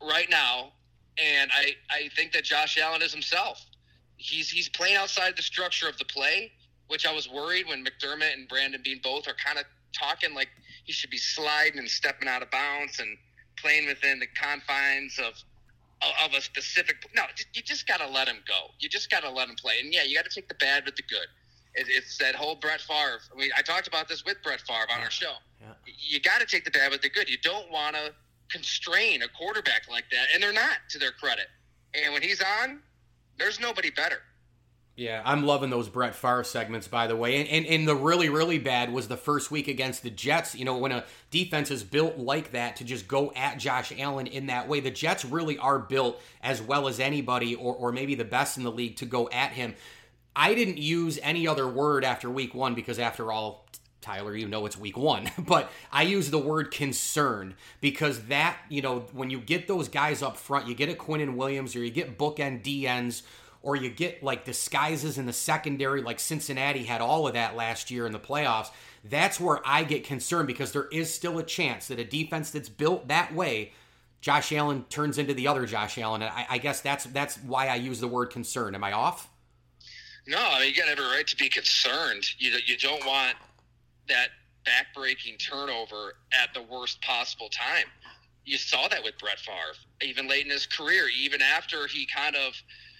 right 0.00 0.30
now, 0.30 0.72
and 1.18 1.50
I, 1.52 1.74
I 1.90 2.08
think 2.16 2.32
that 2.32 2.44
Josh 2.44 2.78
Allen 2.78 3.02
is 3.02 3.12
himself. 3.12 3.64
He's 4.16 4.50
he's 4.50 4.68
playing 4.68 4.96
outside 4.96 5.36
the 5.36 5.42
structure 5.42 5.88
of 5.88 5.96
the 5.98 6.04
play, 6.04 6.52
which 6.88 7.06
I 7.06 7.12
was 7.12 7.28
worried 7.28 7.66
when 7.66 7.84
McDermott 7.84 8.34
and 8.34 8.48
Brandon 8.48 8.80
Beane 8.84 9.00
both 9.02 9.26
are 9.26 9.36
kind 9.44 9.58
of 9.58 9.64
talking 9.92 10.34
like 10.34 10.48
he 10.84 10.92
should 10.92 11.10
be 11.10 11.18
sliding 11.18 11.78
and 11.78 11.88
stepping 11.88 12.28
out 12.28 12.42
of 12.42 12.50
bounds 12.50 13.00
and 13.00 13.16
playing 13.56 13.86
within 13.86 14.20
the 14.20 14.26
confines 14.26 15.18
of 15.18 15.34
of 16.24 16.32
a 16.34 16.40
specific. 16.40 16.96
No, 17.14 17.24
you 17.52 17.62
just 17.62 17.86
got 17.86 18.00
to 18.00 18.08
let 18.08 18.28
him 18.28 18.38
go. 18.46 18.70
You 18.78 18.88
just 18.88 19.10
got 19.10 19.22
to 19.22 19.30
let 19.30 19.48
him 19.48 19.56
play. 19.56 19.80
And 19.82 19.92
yeah, 19.92 20.02
you 20.04 20.14
got 20.14 20.24
to 20.24 20.34
take 20.34 20.48
the 20.48 20.54
bad 20.54 20.84
with 20.84 20.96
the 20.96 21.02
good. 21.02 21.26
It, 21.74 21.86
it's 21.88 22.18
that 22.18 22.34
whole 22.34 22.56
Brett 22.56 22.80
Favre. 22.80 23.20
I 23.32 23.38
mean, 23.38 23.50
I 23.56 23.62
talked 23.62 23.86
about 23.86 24.08
this 24.08 24.24
with 24.24 24.42
Brett 24.42 24.60
Favre 24.60 24.86
on 24.94 25.00
our 25.00 25.10
show. 25.10 25.32
Yeah. 25.60 25.72
You 25.86 26.20
got 26.20 26.40
to 26.40 26.46
take 26.46 26.64
the 26.64 26.70
bad 26.70 26.90
with 26.90 27.02
the 27.02 27.10
good. 27.10 27.28
You 27.28 27.38
don't 27.42 27.70
want 27.70 27.96
to 27.96 28.12
constrain 28.50 29.22
a 29.22 29.28
quarterback 29.28 29.88
like 29.88 30.04
that, 30.10 30.26
and 30.34 30.42
they're 30.42 30.52
not 30.52 30.78
to 30.90 30.98
their 30.98 31.12
credit. 31.12 31.46
And 31.94 32.12
when 32.12 32.22
he's 32.22 32.42
on, 32.42 32.80
there's 33.38 33.60
nobody 33.60 33.90
better. 33.90 34.18
Yeah, 34.96 35.22
I'm 35.24 35.46
loving 35.46 35.70
those 35.70 35.88
Brett 35.88 36.14
Favre 36.14 36.44
segments, 36.44 36.86
by 36.86 37.06
the 37.06 37.16
way. 37.16 37.40
And, 37.40 37.48
and, 37.48 37.64
and 37.64 37.88
the 37.88 37.94
really, 37.94 38.28
really 38.28 38.58
bad 38.58 38.92
was 38.92 39.08
the 39.08 39.16
first 39.16 39.50
week 39.50 39.66
against 39.66 40.02
the 40.02 40.10
Jets. 40.10 40.54
You 40.54 40.66
know, 40.66 40.76
when 40.76 40.92
a 40.92 41.04
defense 41.30 41.70
is 41.70 41.82
built 41.82 42.18
like 42.18 42.52
that 42.52 42.76
to 42.76 42.84
just 42.84 43.08
go 43.08 43.32
at 43.34 43.58
Josh 43.58 43.94
Allen 43.98 44.26
in 44.26 44.48
that 44.48 44.68
way, 44.68 44.80
the 44.80 44.90
Jets 44.90 45.24
really 45.24 45.56
are 45.56 45.78
built 45.78 46.20
as 46.42 46.60
well 46.60 46.86
as 46.86 47.00
anybody, 47.00 47.54
or, 47.54 47.74
or 47.74 47.92
maybe 47.92 48.14
the 48.14 48.26
best 48.26 48.58
in 48.58 48.64
the 48.64 48.70
league, 48.70 48.96
to 48.96 49.06
go 49.06 49.30
at 49.30 49.52
him. 49.52 49.74
I 50.34 50.54
didn't 50.54 50.78
use 50.78 51.18
any 51.22 51.46
other 51.46 51.66
word 51.68 52.04
after 52.04 52.30
week 52.30 52.54
one 52.54 52.74
because, 52.74 52.98
after 52.98 53.32
all, 53.32 53.66
Tyler, 54.00 54.34
you 54.34 54.48
know 54.48 54.64
it's 54.66 54.78
week 54.78 54.96
one, 54.96 55.30
but 55.38 55.70
I 55.92 56.02
use 56.02 56.30
the 56.30 56.38
word 56.38 56.70
concerned 56.70 57.54
because 57.80 58.24
that, 58.26 58.58
you 58.68 58.82
know, 58.82 59.00
when 59.12 59.30
you 59.30 59.40
get 59.40 59.68
those 59.68 59.88
guys 59.88 60.22
up 60.22 60.36
front, 60.36 60.66
you 60.66 60.74
get 60.74 60.88
a 60.88 60.94
Quinnen 60.94 61.36
Williams 61.36 61.76
or 61.76 61.84
you 61.84 61.90
get 61.90 62.18
bookend 62.18 62.62
DNs 62.62 63.22
or 63.62 63.76
you 63.76 63.90
get 63.90 64.22
like 64.22 64.44
disguises 64.44 65.18
in 65.18 65.26
the 65.26 65.32
secondary, 65.32 66.02
like 66.02 66.18
Cincinnati 66.18 66.84
had 66.84 67.00
all 67.00 67.26
of 67.26 67.34
that 67.34 67.56
last 67.56 67.90
year 67.90 68.06
in 68.06 68.12
the 68.12 68.18
playoffs. 68.18 68.70
That's 69.04 69.38
where 69.38 69.60
I 69.64 69.84
get 69.84 70.04
concerned 70.04 70.46
because 70.46 70.72
there 70.72 70.88
is 70.90 71.12
still 71.12 71.38
a 71.38 71.42
chance 71.42 71.88
that 71.88 71.98
a 71.98 72.04
defense 72.04 72.50
that's 72.50 72.68
built 72.68 73.08
that 73.08 73.34
way, 73.34 73.72
Josh 74.20 74.52
Allen 74.52 74.84
turns 74.88 75.18
into 75.18 75.34
the 75.34 75.46
other 75.46 75.66
Josh 75.66 75.98
Allen. 75.98 76.22
And 76.22 76.30
I, 76.30 76.46
I 76.50 76.58
guess 76.58 76.80
that's 76.80 77.04
that's 77.04 77.36
why 77.38 77.68
I 77.68 77.76
use 77.76 78.00
the 78.00 78.08
word 78.08 78.26
concern. 78.26 78.74
Am 78.74 78.84
I 78.84 78.92
off? 78.92 79.28
No, 80.26 80.38
I 80.38 80.60
mean 80.60 80.74
you 80.74 80.76
got 80.76 80.88
every 80.88 81.04
right 81.04 81.26
to 81.26 81.36
be 81.36 81.48
concerned. 81.48 82.24
You 82.38 82.56
you 82.66 82.76
don't 82.76 83.04
want 83.06 83.36
that 84.08 84.28
backbreaking 84.66 85.38
turnover 85.38 86.14
at 86.32 86.52
the 86.54 86.62
worst 86.62 87.00
possible 87.02 87.48
time. 87.48 87.86
You 88.44 88.58
saw 88.58 88.88
that 88.88 89.02
with 89.02 89.18
Brett 89.18 89.38
Favre, 89.38 89.76
even 90.02 90.28
late 90.28 90.44
in 90.44 90.50
his 90.50 90.66
career, 90.66 91.06
even 91.08 91.40
after 91.42 91.86
he 91.86 92.06
kind 92.14 92.34
of, 92.36 92.54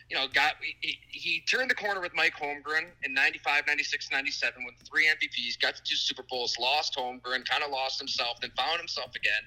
you 0.09 0.17
know, 0.17 0.27
got 0.29 0.55
he, 0.81 0.99
he 1.09 1.43
turned 1.51 1.71
the 1.71 1.75
corner 1.75 2.01
with 2.01 2.15
Mike 2.15 2.35
Holmgren 2.35 2.87
in 3.03 3.15
95, 3.15 3.65
96, 3.67 4.11
97, 4.11 4.65
won 4.65 4.75
three 4.89 5.07
MVPs, 5.07 5.61
got 5.61 5.77
to 5.77 5.83
two 5.83 5.97
Super 5.97 6.23
Bowls, 6.29 6.57
lost 6.59 6.97
Holmgren, 6.97 7.49
kind 7.49 7.63
of 7.65 7.71
lost 7.71 7.99
himself, 7.99 8.41
then 8.41 8.51
found 8.57 8.79
himself 8.79 9.15
again. 9.17 9.43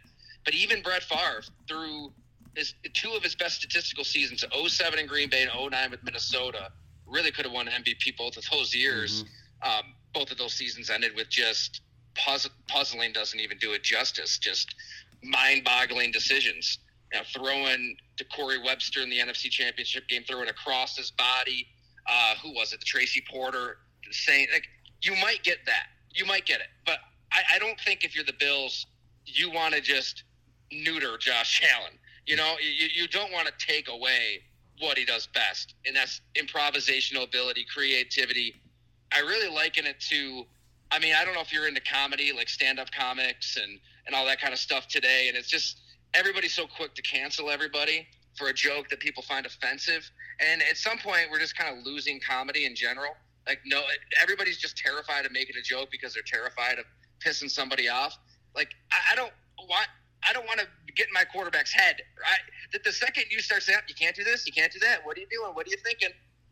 But 0.45 0.53
even 0.53 0.81
Brett 0.81 1.03
Favre, 1.03 1.43
through 1.67 2.11
his, 2.55 2.73
two 2.93 3.11
of 3.11 3.23
his 3.23 3.35
best 3.35 3.55
statistical 3.55 4.03
seasons, 4.03 4.43
07 4.67 4.99
in 4.99 5.07
Green 5.07 5.29
Bay 5.29 5.43
and 5.43 5.71
09 5.71 5.91
with 5.91 6.03
Minnesota, 6.03 6.71
really 7.13 7.31
could 7.31 7.45
have 7.45 7.53
won 7.53 7.67
MVP 7.67 8.17
both 8.17 8.37
of 8.37 8.43
those 8.51 8.73
years. 8.73 9.23
Mm-hmm. 9.23 9.69
Um, 9.69 9.93
both 10.13 10.31
of 10.31 10.37
those 10.37 10.53
seasons 10.53 10.89
ended 10.89 11.11
with 11.15 11.29
just 11.29 11.81
puzzling 12.67 13.13
doesn't 13.13 13.39
even 13.39 13.57
do 13.57 13.73
it 13.73 13.83
justice. 13.83 14.37
Just 14.37 14.75
mind-boggling 15.23 16.11
decisions. 16.11 16.79
You 17.11 17.19
know, 17.19 17.25
throwing 17.33 17.95
to 18.17 18.25
Corey 18.25 18.61
Webster 18.61 19.01
in 19.01 19.09
the 19.09 19.19
NFC 19.19 19.49
Championship 19.49 20.07
game, 20.07 20.23
throwing 20.27 20.49
across 20.49 20.97
his 20.97 21.11
body. 21.11 21.67
Uh, 22.07 22.35
who 22.41 22.53
was 22.53 22.73
it? 22.73 22.79
The 22.79 22.85
Tracy 22.85 23.23
Porter 23.31 23.77
saying 24.11 24.47
like 24.51 24.67
you 25.01 25.15
might 25.21 25.43
get 25.43 25.59
that, 25.65 25.87
you 26.13 26.25
might 26.25 26.45
get 26.45 26.59
it, 26.59 26.67
but 26.85 26.97
I, 27.31 27.55
I 27.55 27.59
don't 27.59 27.79
think 27.81 28.03
if 28.03 28.15
you're 28.15 28.25
the 28.25 28.33
Bills, 28.39 28.85
you 29.25 29.51
want 29.51 29.73
to 29.73 29.81
just 29.81 30.23
neuter 30.71 31.17
Josh 31.17 31.61
Allen. 31.75 31.93
You 32.25 32.37
know, 32.37 32.55
you, 32.61 32.87
you 32.93 33.07
don't 33.07 33.31
want 33.31 33.47
to 33.47 33.65
take 33.65 33.89
away 33.89 34.43
what 34.79 34.97
he 34.97 35.05
does 35.05 35.27
best, 35.27 35.75
and 35.85 35.95
that's 35.95 36.21
improvisational 36.35 37.23
ability, 37.23 37.65
creativity. 37.73 38.55
I 39.11 39.19
really 39.19 39.53
liken 39.53 39.85
it 39.85 39.99
to. 40.09 40.45
I 40.91 40.99
mean, 40.99 41.13
I 41.15 41.25
don't 41.25 41.33
know 41.33 41.41
if 41.41 41.51
you're 41.51 41.67
into 41.67 41.81
comedy, 41.81 42.31
like 42.33 42.49
stand-up 42.49 42.91
comics 42.91 43.57
and 43.57 43.79
and 44.05 44.15
all 44.15 44.25
that 44.25 44.39
kind 44.41 44.53
of 44.53 44.59
stuff 44.59 44.87
today, 44.87 45.27
and 45.29 45.37
it's 45.37 45.49
just 45.49 45.79
everybody's 46.13 46.53
so 46.53 46.67
quick 46.67 46.93
to 46.95 47.01
cancel 47.01 47.49
everybody 47.49 48.07
for 48.37 48.47
a 48.47 48.53
joke 48.53 48.89
that 48.89 48.99
people 48.99 49.23
find 49.23 49.45
offensive, 49.45 50.09
and 50.39 50.61
at 50.63 50.77
some 50.77 50.97
point, 50.97 51.27
we're 51.31 51.39
just 51.39 51.57
kind 51.57 51.77
of 51.77 51.85
losing 51.85 52.19
comedy 52.19 52.65
in 52.65 52.75
general. 52.75 53.11
Like, 53.45 53.59
no, 53.65 53.81
everybody's 54.21 54.57
just 54.57 54.77
terrified 54.77 55.25
of 55.25 55.31
making 55.31 55.55
a 55.57 55.61
joke 55.61 55.89
because 55.91 56.13
they're 56.13 56.23
terrified 56.25 56.79
of 56.79 56.85
pissing 57.23 57.49
somebody 57.49 57.89
off. 57.89 58.17
Like, 58.55 58.69
I, 58.91 59.11
I 59.11 59.15
don't 59.15 59.33
want 59.67 59.87
I 60.27 60.33
don't 60.33 60.45
want 60.45 60.59
to 60.59 60.67
get 60.95 61.07
in 61.07 61.13
my 61.13 61.23
quarterback's 61.23 61.73
head. 61.73 62.01
Right? 62.19 62.39
That 62.71 62.83
the 62.83 62.91
second 62.91 63.25
you 63.29 63.39
start 63.39 63.63
saying 63.63 63.79
you 63.87 63.95
can't 63.95 64.15
do 64.15 64.23
this, 64.23 64.45
you 64.45 64.53
can't 64.53 64.71
do 64.71 64.79
that. 64.79 65.05
What 65.05 65.17
are 65.17 65.21
you 65.21 65.27
doing? 65.29 65.53
What 65.53 65.67
are 65.67 65.69
you 65.69 65.77
thinking? 65.77 66.09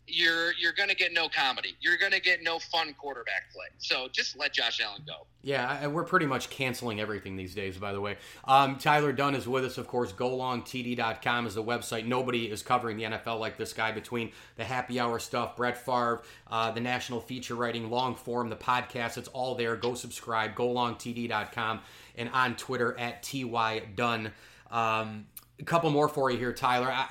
You're 0.08 0.54
you're 0.54 0.74
going 0.74 0.90
to 0.90 0.96
get 0.96 1.14
no 1.14 1.30
comedy. 1.30 1.78
You're 1.80 1.98
going 1.98 2.12
to 2.12 2.20
get 2.20 2.44
no 2.44 2.60
fun 2.60 2.94
quarterback 2.94 3.52
play. 3.54 3.68
So 3.78 4.08
just 4.12 4.38
let 4.38 4.54
Josh 4.54 4.82
Allen 4.84 5.04
go. 5.08 5.26
Yeah, 5.44 5.88
we're 5.88 6.04
pretty 6.04 6.28
much 6.28 6.50
canceling 6.50 7.00
everything 7.00 7.36
these 7.36 7.56
days. 7.56 7.78
By 7.78 7.94
the 7.94 8.02
way, 8.02 8.18
um, 8.46 8.78
Tyler 8.78 9.12
Dunne 9.12 9.36
is 9.36 9.48
with 9.48 9.66
us. 9.66 9.78
Of 9.78 9.88
course, 9.88 10.12
GoLongTD.com 10.14 11.48
is 11.48 11.56
the 11.56 11.64
website. 11.64 12.06
Nobody 12.06 12.46
is 12.46 12.62
covering 12.62 12.98
the 12.98 13.04
NFL 13.04 13.40
like 13.40 13.58
this 13.58 13.74
guy. 13.74 13.92
Between 13.92 14.32
the 14.58 14.64
happy 14.64 15.00
hour 15.00 15.18
stuff, 15.18 15.56
Brett 15.56 15.78
Favre, 15.78 16.22
uh, 16.50 16.72
the 16.72 16.82
national 16.82 17.22
feature 17.22 17.56
writing, 17.56 17.90
long 17.90 18.16
form, 18.16 18.50
the 18.50 18.56
podcast, 18.56 19.18
it's 19.18 19.30
all 19.30 19.56
there. 19.56 19.76
Go 19.76 19.96
subscribe. 19.96 20.56
GoLongTD.com 20.56 21.80
and 22.18 22.30
on 22.30 22.56
Twitter 22.56 22.98
at 23.00 23.24
ty 23.24 23.82
dunn. 23.96 24.32
Um, 24.70 25.26
a 25.62 25.66
couple 25.66 25.90
more 25.92 26.10
for 26.10 26.32
you 26.32 26.38
here, 26.38 26.52
Tyler. 26.54 26.92
I, 26.92 27.06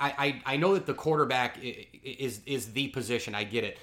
I 0.45 0.53
I 0.53 0.57
know 0.57 0.73
that 0.73 0.85
the 0.85 0.93
quarterback 0.93 1.57
is 1.61 2.41
is 2.45 2.73
the 2.73 2.89
position. 2.89 3.33
I 3.33 3.43
get 3.43 3.63
it, 3.63 3.77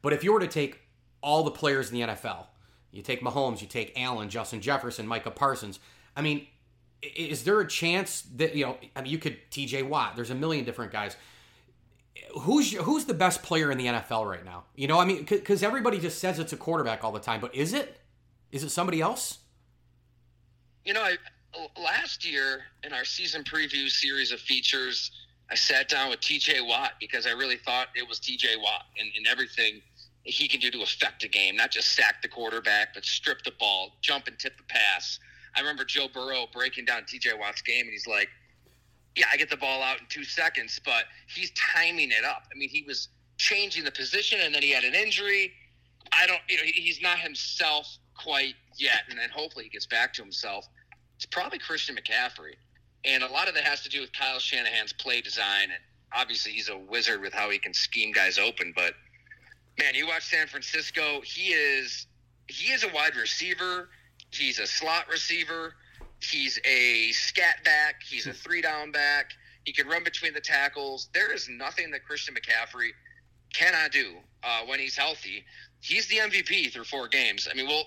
but 0.00 0.12
if 0.12 0.24
you 0.24 0.32
were 0.32 0.40
to 0.40 0.46
take 0.46 0.80
all 1.22 1.42
the 1.42 1.50
players 1.50 1.90
in 1.90 1.98
the 1.98 2.06
NFL, 2.06 2.46
you 2.90 3.02
take 3.02 3.20
Mahomes, 3.22 3.60
you 3.60 3.66
take 3.66 3.92
Allen, 3.96 4.28
Justin 4.28 4.60
Jefferson, 4.60 5.06
Micah 5.06 5.30
Parsons. 5.30 5.80
I 6.16 6.22
mean, 6.22 6.46
is 7.02 7.44
there 7.44 7.60
a 7.60 7.66
chance 7.66 8.22
that 8.36 8.54
you 8.54 8.66
know? 8.66 8.78
I 8.94 9.02
mean, 9.02 9.10
you 9.10 9.18
could 9.18 9.38
T.J. 9.50 9.82
Watt. 9.82 10.14
There's 10.14 10.30
a 10.30 10.34
million 10.34 10.64
different 10.64 10.92
guys. 10.92 11.16
Who's 12.40 12.72
who's 12.72 13.06
the 13.06 13.14
best 13.14 13.42
player 13.42 13.70
in 13.70 13.78
the 13.78 13.86
NFL 13.86 14.28
right 14.28 14.44
now? 14.44 14.64
You 14.76 14.86
know, 14.86 14.98
I 14.98 15.04
mean, 15.04 15.24
because 15.24 15.62
everybody 15.62 15.98
just 15.98 16.18
says 16.18 16.38
it's 16.38 16.52
a 16.52 16.56
quarterback 16.56 17.02
all 17.02 17.12
the 17.12 17.20
time, 17.20 17.40
but 17.40 17.54
is 17.54 17.72
it? 17.72 17.98
Is 18.52 18.62
it 18.62 18.70
somebody 18.70 19.00
else? 19.00 19.38
You 20.84 20.92
know, 20.92 21.02
I, 21.02 21.16
last 21.80 22.28
year 22.28 22.62
in 22.84 22.92
our 22.92 23.04
season 23.04 23.44
preview 23.44 23.88
series 23.90 24.32
of 24.32 24.40
features, 24.40 25.10
I 25.50 25.54
sat 25.54 25.88
down 25.88 26.10
with 26.10 26.20
TJ 26.20 26.66
Watt 26.66 26.92
because 27.00 27.26
I 27.26 27.30
really 27.30 27.56
thought 27.56 27.88
it 27.94 28.08
was 28.08 28.18
TJ 28.20 28.60
Watt 28.60 28.86
and, 28.98 29.10
and 29.16 29.26
everything 29.26 29.82
he 30.24 30.46
can 30.48 30.60
do 30.60 30.70
to 30.70 30.82
affect 30.82 31.24
a 31.24 31.28
game, 31.28 31.56
not 31.56 31.70
just 31.70 31.94
sack 31.94 32.22
the 32.22 32.28
quarterback, 32.28 32.94
but 32.94 33.04
strip 33.04 33.42
the 33.42 33.52
ball, 33.58 33.92
jump 34.00 34.28
and 34.28 34.38
tip 34.38 34.56
the 34.56 34.62
pass. 34.64 35.18
I 35.54 35.60
remember 35.60 35.84
Joe 35.84 36.06
Burrow 36.12 36.46
breaking 36.52 36.84
down 36.84 37.02
TJ 37.02 37.38
Watt's 37.38 37.62
game, 37.62 37.82
and 37.82 37.90
he's 37.90 38.06
like, 38.06 38.28
Yeah, 39.16 39.26
I 39.32 39.36
get 39.36 39.50
the 39.50 39.56
ball 39.56 39.82
out 39.82 40.00
in 40.00 40.06
two 40.08 40.24
seconds, 40.24 40.80
but 40.84 41.04
he's 41.26 41.50
timing 41.50 42.10
it 42.12 42.24
up. 42.24 42.44
I 42.54 42.58
mean, 42.58 42.68
he 42.68 42.84
was 42.86 43.08
changing 43.36 43.84
the 43.84 43.90
position, 43.90 44.40
and 44.42 44.54
then 44.54 44.62
he 44.62 44.70
had 44.70 44.84
an 44.84 44.94
injury. 44.94 45.52
I 46.12 46.26
don't, 46.26 46.40
you 46.48 46.56
know, 46.56 46.62
he's 46.64 47.02
not 47.02 47.18
himself 47.18 47.98
quite 48.16 48.54
yet, 48.78 49.02
and 49.10 49.18
then 49.18 49.28
hopefully 49.30 49.64
he 49.64 49.70
gets 49.70 49.86
back 49.86 50.14
to 50.14 50.22
himself. 50.22 50.66
It's 51.22 51.26
probably 51.30 51.60
Christian 51.60 51.94
McCaffrey, 51.94 52.54
and 53.04 53.22
a 53.22 53.28
lot 53.28 53.46
of 53.46 53.54
that 53.54 53.62
has 53.62 53.80
to 53.82 53.88
do 53.88 54.00
with 54.00 54.12
Kyle 54.12 54.40
Shanahan's 54.40 54.92
play 54.92 55.20
design, 55.20 55.70
and 55.70 55.78
obviously 56.12 56.50
he's 56.50 56.68
a 56.68 56.76
wizard 56.76 57.20
with 57.20 57.32
how 57.32 57.48
he 57.48 57.60
can 57.60 57.72
scheme 57.72 58.10
guys 58.10 58.40
open. 58.40 58.72
But 58.74 58.94
man, 59.78 59.94
you 59.94 60.08
watch 60.08 60.24
San 60.24 60.48
Francisco, 60.48 61.20
he 61.24 61.52
is 61.52 62.08
he 62.48 62.72
is 62.72 62.82
a 62.82 62.88
wide 62.92 63.14
receiver. 63.14 63.90
He's 64.32 64.58
a 64.58 64.66
slot 64.66 65.04
receiver. 65.08 65.74
He's 66.20 66.58
a 66.64 67.12
scat 67.12 67.62
back. 67.64 68.02
He's 68.04 68.26
a 68.26 68.32
three 68.32 68.60
down 68.60 68.90
back. 68.90 69.30
He 69.62 69.72
can 69.72 69.86
run 69.86 70.02
between 70.02 70.34
the 70.34 70.40
tackles. 70.40 71.08
There 71.14 71.32
is 71.32 71.48
nothing 71.48 71.92
that 71.92 72.04
Christian 72.04 72.34
McCaffrey 72.34 72.88
cannot 73.54 73.92
do 73.92 74.16
uh, 74.42 74.62
when 74.66 74.80
he's 74.80 74.96
healthy. 74.96 75.44
He's 75.82 76.08
the 76.08 76.16
MVP 76.16 76.72
through 76.72 76.82
four 76.82 77.06
games. 77.06 77.46
I 77.48 77.54
mean, 77.54 77.68
we'll 77.68 77.84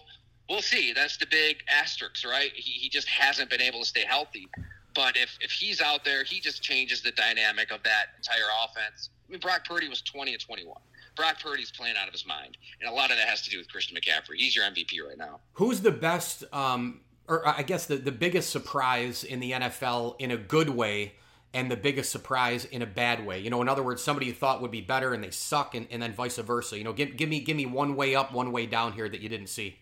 we'll 0.50 0.62
see. 0.62 0.94
That's 0.94 1.18
the 1.18 1.28
big 1.28 1.58
asterisk, 1.70 2.26
right? 2.28 2.52
He, 2.54 2.72
he 2.72 2.90
just 2.90 3.08
hasn't 3.08 3.50
been 3.50 3.62
able 3.62 3.80
to 3.80 3.86
stay 3.86 4.06
healthy. 4.06 4.48
But 4.94 5.18
if, 5.18 5.38
if 5.42 5.52
he's 5.52 5.82
out 5.82 6.06
there, 6.06 6.24
he 6.24 6.40
just 6.40 6.64
changes 6.64 7.02
the 7.02 7.12
dynamic 7.12 7.72
of 7.72 7.84
that 7.84 8.06
entire 8.18 8.48
offense. 8.64 9.10
I 9.28 9.32
mean, 9.32 9.42
Brock 9.42 9.66
Purdy 9.68 9.90
was 9.90 10.02
20 10.02 10.32
and 10.34 10.42
21. 10.42 10.76
Brock 11.16 11.42
Purdy's 11.42 11.72
playing 11.72 11.96
out 11.98 12.08
of 12.08 12.14
his 12.14 12.26
mind. 12.26 12.58
And 12.80 12.90
a 12.90 12.94
lot 12.94 13.12
of 13.12 13.18
that 13.18 13.28
has 13.28 13.42
to 13.44 13.50
do 13.50 13.58
with 13.58 13.70
Christian 13.70 13.98
McCaffrey. 13.98 14.36
He's 14.38 14.56
your 14.56 14.66
MVP 14.66 15.06
right 15.06 15.18
now. 15.18 15.40
Who's 15.54 15.82
the 15.82 15.92
best, 15.92 16.44
um, 16.54 17.02
or 17.28 17.48
I 17.48 17.64
guess 17.64 17.86
the, 17.86 17.98
the 17.98 18.12
biggest 18.12 18.50
surprise 18.50 19.24
in 19.24 19.40
the 19.40 19.52
NFL 19.52 20.16
in 20.20 20.32
a 20.32 20.38
good 20.38 20.70
way 20.70 21.16
and 21.54 21.72
the 21.72 21.78
biggest 21.78 22.12
surprise 22.12 22.66
in 22.66 22.82
a 22.82 22.86
bad 22.86 23.26
way? 23.26 23.40
You 23.40 23.50
know, 23.50 23.62
in 23.62 23.70
other 23.70 23.84
words, 23.84 24.04
somebody 24.04 24.28
you 24.28 24.34
thought 24.34 24.62
would 24.62 24.72
be 24.72 24.82
better 24.82 25.14
and 25.14 25.24
they 25.24 25.32
suck, 25.32 25.74
and, 25.76 25.88
and 25.90 26.02
then 26.02 26.14
vice 26.14 26.38
versa. 26.38 26.78
You 26.78 26.84
know, 26.84 26.94
give, 26.94 27.18
give 27.18 27.30
me 27.30 27.40
give 27.40 27.58
me 27.58 27.66
one 27.66 27.96
way 27.96 28.16
up, 28.16 28.34
one 28.34 28.52
way 28.52 28.66
down 28.66 28.94
here 28.94 29.10
that 29.10 29.22
you 29.22 29.30
didn't 29.30 29.48
see 29.48 29.78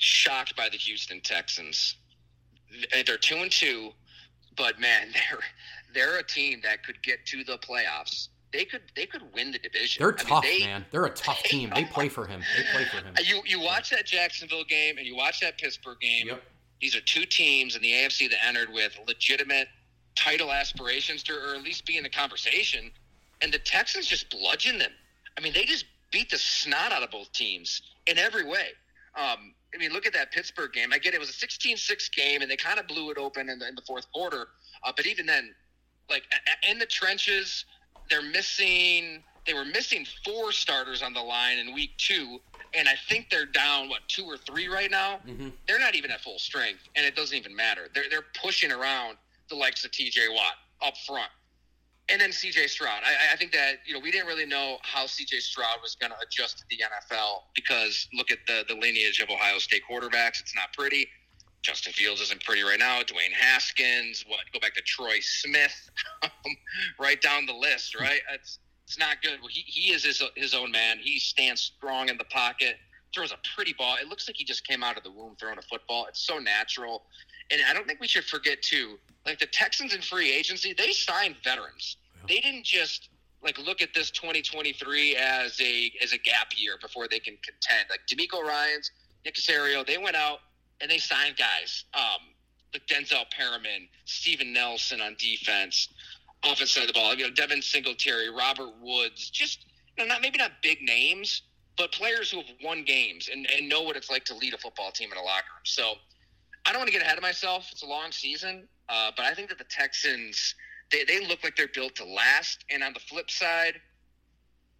shocked 0.00 0.56
by 0.56 0.68
the 0.68 0.76
Houston 0.76 1.20
Texans. 1.20 1.96
They're 3.06 3.18
two 3.18 3.36
and 3.36 3.50
two, 3.50 3.90
but 4.56 4.80
man, 4.80 5.08
they're 5.30 5.40
they're 5.94 6.18
a 6.18 6.22
team 6.22 6.60
that 6.64 6.84
could 6.84 7.02
get 7.02 7.24
to 7.26 7.44
the 7.44 7.58
playoffs. 7.58 8.28
They 8.52 8.64
could 8.64 8.82
they 8.96 9.06
could 9.06 9.22
win 9.32 9.52
the 9.52 9.58
division. 9.58 10.02
They're 10.02 10.14
I 10.14 10.22
tough, 10.22 10.42
mean, 10.42 10.60
they, 10.60 10.66
man. 10.66 10.84
They're 10.90 11.04
a 11.04 11.10
tough 11.10 11.42
team. 11.44 11.70
They 11.74 11.84
play 11.84 12.08
for 12.08 12.26
him. 12.26 12.42
They 12.56 12.64
play 12.72 12.84
for 12.86 13.04
him. 13.06 13.14
You 13.24 13.42
you 13.46 13.60
watch 13.60 13.90
that 13.90 14.06
Jacksonville 14.06 14.64
game 14.64 14.98
and 14.98 15.06
you 15.06 15.14
watch 15.14 15.40
that 15.40 15.58
Pittsburgh 15.58 16.00
game. 16.00 16.28
Yep. 16.28 16.42
These 16.80 16.96
are 16.96 17.00
two 17.02 17.26
teams 17.26 17.76
in 17.76 17.82
the 17.82 17.92
AFC 17.92 18.30
that 18.30 18.44
entered 18.44 18.72
with 18.72 18.98
legitimate 19.06 19.68
title 20.16 20.50
aspirations 20.50 21.22
to, 21.24 21.34
or 21.34 21.54
at 21.54 21.62
least 21.62 21.84
be 21.84 21.98
in 21.98 22.02
the 22.02 22.08
conversation. 22.08 22.90
And 23.42 23.52
the 23.52 23.58
Texans 23.58 24.06
just 24.06 24.30
bludgeoned 24.30 24.80
them. 24.80 24.90
I 25.36 25.42
mean, 25.42 25.52
they 25.52 25.64
just 25.64 25.84
beat 26.10 26.30
the 26.30 26.38
snot 26.38 26.90
out 26.90 27.02
of 27.02 27.10
both 27.10 27.30
teams 27.32 27.82
in 28.06 28.18
every 28.18 28.44
way. 28.46 28.68
Um, 29.14 29.54
I 29.74 29.78
mean, 29.78 29.92
look 29.92 30.06
at 30.06 30.12
that 30.14 30.32
Pittsburgh 30.32 30.72
game. 30.72 30.92
I 30.92 30.98
get 30.98 31.14
it 31.14 31.20
was 31.20 31.30
a 31.30 31.46
16-6 31.46 32.12
game, 32.12 32.42
and 32.42 32.50
they 32.50 32.56
kind 32.56 32.78
of 32.78 32.86
blew 32.86 33.10
it 33.10 33.18
open 33.18 33.48
in 33.48 33.58
the, 33.58 33.68
in 33.68 33.74
the 33.74 33.82
fourth 33.86 34.10
quarter. 34.12 34.48
Uh, 34.84 34.92
but 34.96 35.06
even 35.06 35.26
then, 35.26 35.54
like 36.08 36.24
in 36.68 36.78
the 36.78 36.86
trenches, 36.86 37.64
they're 38.08 38.22
missing. 38.22 39.22
They 39.46 39.54
were 39.54 39.64
missing 39.64 40.06
four 40.24 40.52
starters 40.52 41.02
on 41.02 41.14
the 41.14 41.20
line 41.20 41.58
in 41.58 41.72
week 41.72 41.96
two, 41.96 42.40
and 42.74 42.88
I 42.88 42.94
think 43.08 43.30
they're 43.30 43.46
down 43.46 43.88
what 43.88 44.00
two 44.08 44.24
or 44.24 44.36
three 44.36 44.68
right 44.68 44.90
now. 44.90 45.20
Mm-hmm. 45.26 45.48
They're 45.66 45.78
not 45.78 45.94
even 45.94 46.10
at 46.10 46.20
full 46.20 46.38
strength, 46.38 46.80
and 46.96 47.06
it 47.06 47.16
doesn't 47.16 47.36
even 47.36 47.54
matter. 47.54 47.88
They're 47.94 48.04
they're 48.10 48.26
pushing 48.42 48.72
around 48.72 49.16
the 49.48 49.56
likes 49.56 49.84
of 49.84 49.92
T.J. 49.92 50.28
Watt 50.28 50.54
up 50.82 50.96
front 51.06 51.30
and 52.10 52.20
then 52.20 52.30
CJ 52.30 52.68
Stroud. 52.68 53.02
I, 53.04 53.32
I, 53.32 53.36
think 53.36 53.52
that 53.52 53.76
you 53.86 53.94
know 53.94 54.00
we 54.00 54.10
didn't 54.10 54.26
really 54.26 54.46
know 54.46 54.78
how 54.82 55.04
CJ 55.04 55.40
Stroud 55.40 55.78
was 55.82 55.94
going 55.94 56.10
to 56.10 56.18
adjust 56.26 56.58
to 56.58 56.64
the 56.70 56.76
NFL 56.76 57.42
because 57.54 58.08
look 58.14 58.30
at 58.30 58.38
the 58.46 58.64
the 58.68 58.74
lineage 58.74 59.20
of 59.20 59.30
Ohio 59.30 59.58
State 59.58 59.82
quarterbacks. 59.90 60.40
It's 60.40 60.54
not 60.54 60.72
pretty. 60.72 61.08
Justin 61.62 61.92
Fields 61.92 62.20
isn't 62.22 62.42
pretty 62.42 62.62
right 62.62 62.78
now. 62.78 63.00
Dwayne 63.02 63.32
Haskins. 63.38 64.24
What? 64.26 64.40
Go 64.52 64.60
back 64.60 64.74
to 64.74 64.82
Troy 64.82 65.18
Smith. 65.20 65.90
Um, 66.22 66.54
right 66.98 67.20
down 67.22 67.46
the 67.46 67.54
list. 67.54 67.98
Right. 67.98 68.20
It's 68.34 68.58
it's 68.84 68.98
not 68.98 69.22
good. 69.22 69.38
He 69.48 69.62
he 69.66 69.92
is 69.92 70.04
his 70.04 70.22
his 70.36 70.52
own 70.52 70.70
man. 70.70 70.98
He 70.98 71.18
stands 71.18 71.60
strong 71.62 72.10
in 72.10 72.18
the 72.18 72.24
pocket. 72.24 72.76
Throws 73.14 73.32
a 73.32 73.38
pretty 73.54 73.74
ball. 73.76 73.96
It 74.00 74.08
looks 74.08 74.28
like 74.28 74.36
he 74.36 74.44
just 74.44 74.66
came 74.66 74.84
out 74.84 74.96
of 74.96 75.02
the 75.02 75.10
womb 75.10 75.36
throwing 75.38 75.58
a 75.58 75.62
football. 75.62 76.06
It's 76.06 76.20
so 76.20 76.38
natural. 76.38 77.02
And 77.50 77.60
I 77.68 77.74
don't 77.74 77.86
think 77.86 78.00
we 78.00 78.06
should 78.06 78.24
forget 78.24 78.62
too. 78.62 78.98
Like 79.26 79.38
the 79.38 79.46
Texans 79.46 79.94
in 79.94 80.00
free 80.00 80.32
agency, 80.32 80.72
they 80.72 80.92
signed 80.92 81.36
veterans 81.42 81.96
they 82.28 82.40
didn't 82.40 82.64
just 82.64 83.08
like 83.42 83.58
look 83.58 83.80
at 83.80 83.94
this 83.94 84.10
2023 84.10 85.16
as 85.16 85.60
a 85.60 85.92
as 86.02 86.12
a 86.12 86.18
gap 86.18 86.48
year 86.56 86.76
before 86.80 87.08
they 87.08 87.18
can 87.18 87.36
contend. 87.42 87.86
Like 87.88 88.00
DeMeco 88.06 88.42
Ryans, 88.42 88.90
Nick 89.24 89.34
Caserio, 89.34 89.86
they 89.86 89.98
went 89.98 90.16
out 90.16 90.40
and 90.80 90.90
they 90.90 90.98
signed 90.98 91.36
guys. 91.36 91.84
Um, 91.94 92.28
like 92.72 92.86
Denzel 92.86 93.24
Perryman, 93.36 93.88
Steven 94.04 94.52
Nelson 94.52 95.00
on 95.00 95.16
defense, 95.18 95.88
offense 96.44 96.70
side 96.70 96.82
of 96.82 96.86
the 96.88 96.92
ball. 96.92 97.14
You 97.14 97.24
know, 97.24 97.34
Devin 97.34 97.62
Singletary, 97.62 98.30
Robert 98.30 98.70
Woods, 98.80 99.30
just 99.30 99.66
you 99.96 100.04
know, 100.04 100.08
not 100.08 100.22
maybe 100.22 100.38
not 100.38 100.52
big 100.62 100.80
names, 100.82 101.42
but 101.80 101.92
players 101.92 102.30
who 102.30 102.38
have 102.38 102.46
won 102.62 102.84
games 102.84 103.28
and, 103.32 103.46
and 103.56 103.68
know 103.68 103.82
what 103.82 103.96
it's 103.96 104.10
like 104.10 104.24
to 104.26 104.34
lead 104.34 104.52
a 104.54 104.58
football 104.58 104.90
team 104.92 105.10
in 105.10 105.18
a 105.18 105.22
locker 105.22 105.46
room. 105.56 105.64
So 105.64 105.94
I 106.66 106.72
don't 106.72 106.80
want 106.80 106.88
to 106.88 106.92
get 106.92 107.02
ahead 107.02 107.16
of 107.16 107.22
myself. 107.22 107.68
It's 107.72 107.82
a 107.82 107.86
long 107.86 108.12
season, 108.12 108.68
uh, 108.88 109.10
but 109.16 109.24
I 109.24 109.34
think 109.34 109.48
that 109.48 109.58
the 109.58 109.64
Texans– 109.64 110.54
they, 110.90 111.04
they 111.04 111.26
look 111.26 111.42
like 111.44 111.56
they're 111.56 111.68
built 111.68 111.94
to 111.96 112.04
last. 112.04 112.64
And 112.70 112.82
on 112.82 112.92
the 112.92 113.00
flip 113.00 113.30
side, 113.30 113.80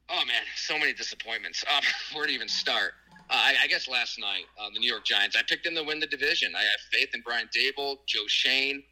oh 0.09 0.25
man, 0.27 0.43
so 0.57 0.79
many 0.79 0.93
disappointments. 0.93 1.65
Um, 1.75 1.83
where 2.15 2.27
to 2.27 2.33
even 2.33 2.49
start? 2.49 2.93
Uh, 3.31 3.35
I, 3.35 3.55
I, 3.63 3.67
guess 3.69 3.87
last 3.87 4.19
night, 4.19 4.45
uh, 4.61 4.71
the 4.75 4.81
New 4.81 4.91
York 4.91 5.05
Giants, 5.05 5.37
I 5.37 5.43
picked 5.49 5.65
them 5.65 5.77
to 5.77 5.85
win 5.85 6.01
the 6.01 6.07
division. 6.07 6.53
I 6.57 6.63
have 6.63 6.81
faith 6.93 7.11
in 7.15 7.21
Brian 7.21 7.49
Daboll, 7.57 7.99
Joe 8.07 8.27
Schoen. 8.27 8.83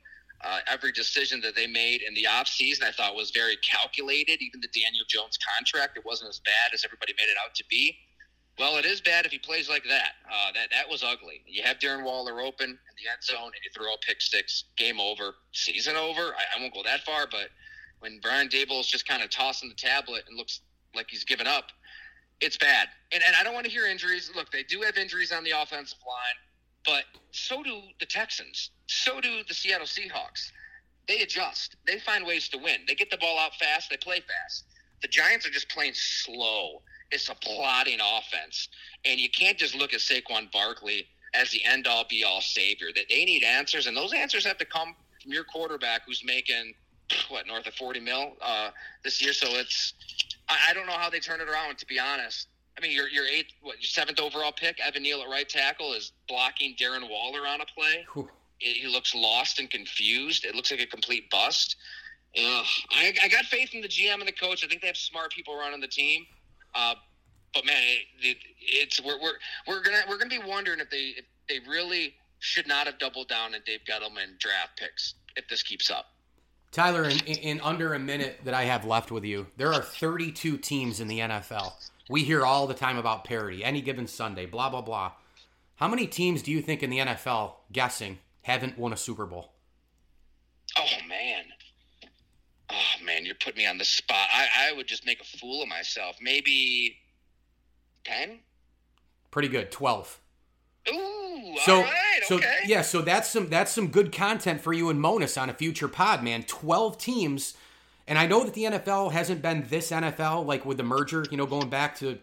Uh, 0.44 0.60
every 0.68 0.92
decision 0.92 1.40
that 1.40 1.56
they 1.56 1.66
made 1.66 2.02
in 2.02 2.14
the 2.14 2.24
offseason 2.24 2.84
I 2.84 2.92
thought 2.92 3.16
was 3.16 3.30
very 3.30 3.56
calculated. 3.56 4.40
Even 4.40 4.60
the 4.60 4.68
Daniel 4.68 5.04
Jones 5.08 5.36
contract, 5.56 5.96
it 5.96 6.04
wasn't 6.04 6.30
as 6.30 6.38
bad 6.40 6.72
as 6.72 6.84
everybody 6.84 7.12
made 7.18 7.30
it 7.30 7.36
out 7.44 7.54
to 7.56 7.64
be. 7.68 7.96
Well, 8.58 8.76
it 8.76 8.84
is 8.84 9.00
bad 9.00 9.24
if 9.24 9.30
he 9.30 9.38
plays 9.38 9.68
like 9.68 9.84
that. 9.84 10.12
Uh, 10.26 10.52
that 10.52 10.68
that 10.72 10.88
was 10.88 11.04
ugly. 11.04 11.42
You 11.46 11.62
have 11.62 11.78
Darren 11.78 12.04
Waller 12.04 12.40
open 12.40 12.70
in 12.70 12.94
the 12.96 13.10
end 13.10 13.22
zone, 13.22 13.46
and 13.46 13.62
you 13.64 13.70
throw 13.74 13.92
a 13.92 13.98
pick 14.04 14.20
six. 14.20 14.64
Game 14.76 15.00
over. 15.00 15.34
Season 15.52 15.96
over. 15.96 16.20
I, 16.34 16.56
I 16.56 16.60
won't 16.60 16.74
go 16.74 16.82
that 16.84 17.04
far, 17.04 17.26
but 17.30 17.50
when 18.00 18.18
Brian 18.20 18.48
Daboll 18.48 18.80
is 18.80 18.86
just 18.86 19.06
kind 19.06 19.22
of 19.22 19.30
tossing 19.30 19.68
the 19.68 19.74
tablet 19.74 20.24
and 20.28 20.36
looks 20.36 20.60
like 20.94 21.06
he's 21.08 21.24
given 21.24 21.46
up, 21.46 21.66
it's 22.40 22.56
bad. 22.56 22.88
And 23.12 23.22
and 23.24 23.36
I 23.36 23.44
don't 23.44 23.54
want 23.54 23.66
to 23.66 23.70
hear 23.70 23.86
injuries. 23.86 24.30
Look, 24.34 24.50
they 24.50 24.64
do 24.64 24.80
have 24.82 24.96
injuries 24.96 25.32
on 25.32 25.44
the 25.44 25.50
offensive 25.50 25.98
line, 26.06 26.38
but 26.88 27.04
so 27.32 27.62
do 27.62 27.80
the 28.00 28.06
Texans. 28.06 28.70
So 28.86 29.20
do 29.20 29.42
the 29.46 29.54
Seattle 29.54 29.86
Seahawks. 29.86 30.50
They 31.06 31.20
adjust. 31.20 31.76
They 31.86 31.98
find 31.98 32.24
ways 32.24 32.48
to 32.50 32.58
win. 32.58 32.80
They 32.86 32.94
get 32.94 33.10
the 33.10 33.18
ball 33.18 33.38
out 33.38 33.54
fast. 33.56 33.90
They 33.90 33.96
play 33.98 34.20
fast. 34.20 34.64
The 35.02 35.08
Giants 35.08 35.46
are 35.46 35.50
just 35.50 35.68
playing 35.68 35.92
slow 35.94 36.82
it's 37.10 37.28
a 37.28 37.34
plotting 37.34 37.98
offense. 38.00 38.68
And 39.04 39.18
you 39.18 39.30
can't 39.30 39.56
just 39.56 39.74
look 39.74 39.94
at 39.94 40.00
Saquon 40.00 40.50
Barkley 40.52 41.06
as 41.34 41.50
the 41.50 41.64
end 41.64 41.86
all 41.86 42.04
be 42.08 42.24
all 42.24 42.40
savior. 42.40 42.88
That 42.94 43.04
they 43.08 43.24
need 43.24 43.42
answers, 43.42 43.86
and 43.86 43.96
those 43.96 44.12
answers 44.12 44.44
have 44.46 44.58
to 44.58 44.64
come 44.64 44.94
from 45.22 45.32
your 45.32 45.44
quarterback 45.44 46.02
who's 46.06 46.22
making 46.24 46.74
what 47.28 47.46
north 47.46 47.66
of 47.66 47.74
forty 47.74 48.00
mil 48.00 48.32
uh, 48.42 48.70
this 49.04 49.22
year. 49.22 49.32
So 49.32 49.46
it's 49.52 49.94
I, 50.48 50.70
I, 50.70 50.74
don't 50.74 50.86
know 50.86 50.92
how 50.92 51.08
they 51.08 51.20
turn 51.20 51.40
it 51.40 51.48
around. 51.48 51.78
To 51.78 51.86
be 51.86 51.98
honest, 51.98 52.48
I 52.78 52.80
mean 52.80 52.92
your 52.92 53.08
your 53.08 53.26
eighth, 53.26 53.52
what 53.60 53.76
your 53.76 53.88
seventh 53.88 54.20
overall 54.20 54.52
pick, 54.52 54.78
Evan 54.80 55.02
Neal 55.02 55.20
at 55.20 55.28
right 55.28 55.48
tackle, 55.48 55.94
is 55.94 56.12
blocking 56.28 56.76
Darren 56.76 57.08
Waller 57.10 57.46
on 57.46 57.60
a 57.60 57.66
play. 57.66 58.06
It, 58.60 58.76
he 58.76 58.86
looks 58.86 59.14
lost 59.14 59.58
and 59.58 59.68
confused. 59.68 60.44
It 60.44 60.54
looks 60.54 60.70
like 60.70 60.80
a 60.80 60.86
complete 60.86 61.30
bust. 61.30 61.76
Ugh. 62.36 62.66
I, 62.90 63.14
I 63.22 63.28
got 63.28 63.44
faith 63.46 63.74
in 63.74 63.80
the 63.80 63.88
GM 63.88 64.14
and 64.14 64.28
the 64.28 64.32
coach. 64.32 64.64
I 64.64 64.68
think 64.68 64.80
they 64.80 64.86
have 64.86 64.96
smart 64.96 65.32
people 65.32 65.56
running 65.56 65.80
the 65.80 65.88
team. 65.88 66.26
Uh, 66.74 66.94
but 67.54 67.64
man, 67.64 67.82
it, 67.82 68.04
it, 68.20 68.36
it's 68.60 69.00
we're, 69.02 69.20
we're 69.20 69.32
we're 69.66 69.82
gonna 69.82 70.02
we're 70.08 70.18
gonna 70.18 70.30
be 70.30 70.40
wondering 70.46 70.80
if 70.80 70.90
they 70.90 71.14
if 71.16 71.24
they 71.48 71.58
really 71.68 72.14
should 72.38 72.68
not 72.68 72.86
have 72.86 72.98
doubled 72.98 73.28
down 73.28 73.54
on 73.54 73.60
Dave 73.66 73.80
Gettleman 73.88 74.38
draft 74.38 74.78
picks 74.78 75.14
if 75.36 75.48
this 75.48 75.62
keeps 75.62 75.90
up. 75.90 76.06
Tyler, 76.70 77.04
in, 77.04 77.18
in 77.18 77.60
under 77.62 77.94
a 77.94 77.98
minute 77.98 78.40
that 78.44 78.52
I 78.52 78.64
have 78.64 78.84
left 78.84 79.10
with 79.10 79.24
you, 79.24 79.46
there 79.56 79.72
are 79.72 79.80
32 79.80 80.58
teams 80.58 81.00
in 81.00 81.08
the 81.08 81.20
NFL. 81.20 81.72
We 82.08 82.24
hear 82.24 82.44
all 82.44 82.66
the 82.66 82.74
time 82.74 82.96
about 82.96 83.24
parity, 83.24 83.62
any 83.62 83.80
given 83.80 84.06
Sunday, 84.06 84.46
blah 84.46 84.70
blah 84.70 84.82
blah. 84.82 85.12
How 85.76 85.88
many 85.88 86.06
teams 86.06 86.42
do 86.42 86.50
you 86.50 86.60
think 86.60 86.82
in 86.82 86.90
the 86.90 86.98
NFL, 86.98 87.52
guessing, 87.70 88.18
haven't 88.42 88.78
won 88.78 88.92
a 88.92 88.96
Super 88.96 89.26
Bowl? 89.26 89.52
Oh 90.76 91.06
man, 91.08 91.44
oh 92.70 93.04
man, 93.04 93.24
you're 93.24 93.34
putting 93.34 93.58
me 93.58 93.66
on 93.66 93.78
the 93.78 93.84
spot. 93.84 94.28
I, 94.32 94.70
I 94.70 94.72
would 94.72 94.86
just 94.86 95.06
make 95.06 95.20
a 95.20 95.24
fool 95.24 95.62
of 95.62 95.68
myself. 95.68 96.16
Maybe 96.20 96.96
ten. 98.04 98.40
Pretty 99.30 99.48
good. 99.48 99.70
Twelve. 99.70 100.20
Ooh, 100.92 101.54
so, 101.64 101.82
right, 101.82 102.20
so 102.24 102.36
okay. 102.36 102.60
yeah, 102.66 102.82
so 102.82 103.02
that's 103.02 103.28
some 103.28 103.48
that's 103.48 103.70
some 103.70 103.88
good 103.88 104.12
content 104.12 104.60
for 104.60 104.72
you 104.72 104.88
and 104.88 105.00
Monos 105.00 105.36
on 105.36 105.50
a 105.50 105.54
future 105.54 105.88
pod, 105.88 106.22
man. 106.22 106.42
Twelve 106.44 106.98
teams, 106.98 107.54
and 108.08 108.18
I 108.18 108.26
know 108.26 108.42
that 108.42 108.54
the 108.54 108.64
NFL 108.64 109.12
hasn't 109.12 109.42
been 109.42 109.66
this 109.68 109.90
NFL 109.90 110.46
like 110.46 110.64
with 110.64 110.78
the 110.78 110.82
merger, 110.82 111.26
you 111.30 111.36
know, 111.36 111.46
going 111.46 111.68
back 111.68 111.96
to 111.98 112.18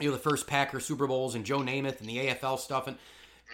you 0.00 0.08
know 0.08 0.12
the 0.12 0.18
first 0.18 0.46
Packer 0.46 0.80
Super 0.80 1.06
Bowls 1.06 1.34
and 1.34 1.46
Joe 1.46 1.60
Namath 1.60 2.00
and 2.00 2.08
the 2.08 2.16
AFL 2.16 2.58
stuff, 2.58 2.86
and 2.86 2.96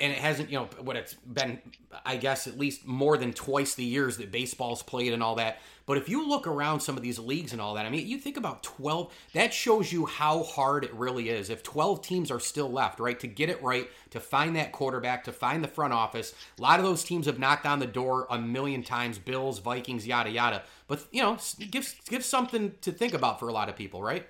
and 0.00 0.12
it 0.12 0.18
hasn't, 0.18 0.50
you 0.50 0.58
know, 0.58 0.68
what 0.80 0.96
it's 0.96 1.14
been, 1.14 1.60
I 2.04 2.16
guess, 2.16 2.46
at 2.46 2.58
least 2.58 2.86
more 2.86 3.16
than 3.16 3.32
twice 3.32 3.74
the 3.74 3.84
years 3.84 4.18
that 4.18 4.30
baseball's 4.30 4.82
played 4.82 5.12
and 5.12 5.22
all 5.22 5.36
that. 5.36 5.58
But 5.86 5.96
if 5.96 6.08
you 6.08 6.28
look 6.28 6.46
around 6.46 6.80
some 6.80 6.96
of 6.96 7.02
these 7.02 7.18
leagues 7.18 7.52
and 7.52 7.60
all 7.60 7.74
that, 7.74 7.86
I 7.86 7.90
mean, 7.90 8.06
you 8.06 8.18
think 8.18 8.36
about 8.36 8.62
12, 8.64 9.12
that 9.34 9.54
shows 9.54 9.92
you 9.92 10.04
how 10.04 10.42
hard 10.42 10.84
it 10.84 10.92
really 10.92 11.28
is. 11.28 11.48
If 11.48 11.62
12 11.62 12.02
teams 12.02 12.30
are 12.30 12.40
still 12.40 12.70
left, 12.70 12.98
right, 12.98 13.18
to 13.20 13.28
get 13.28 13.48
it 13.48 13.62
right, 13.62 13.88
to 14.10 14.20
find 14.20 14.56
that 14.56 14.72
quarterback, 14.72 15.24
to 15.24 15.32
find 15.32 15.62
the 15.62 15.68
front 15.68 15.92
office, 15.92 16.34
a 16.58 16.62
lot 16.62 16.80
of 16.80 16.84
those 16.84 17.04
teams 17.04 17.26
have 17.26 17.38
knocked 17.38 17.66
on 17.66 17.78
the 17.78 17.87
door 17.87 18.26
a 18.30 18.38
million 18.38 18.82
times 18.82 19.18
Bills, 19.18 19.61
Vikings, 19.61 20.06
yada, 20.06 20.28
yada. 20.28 20.62
But, 20.88 21.06
you 21.12 21.22
know, 21.22 21.38
give, 21.70 21.94
give 22.09 22.24
something 22.24 22.74
to 22.80 22.90
think 22.90 23.14
about 23.14 23.38
for 23.38 23.48
a 23.48 23.52
lot 23.52 23.68
of 23.68 23.76
people, 23.76 24.02
right? 24.02 24.26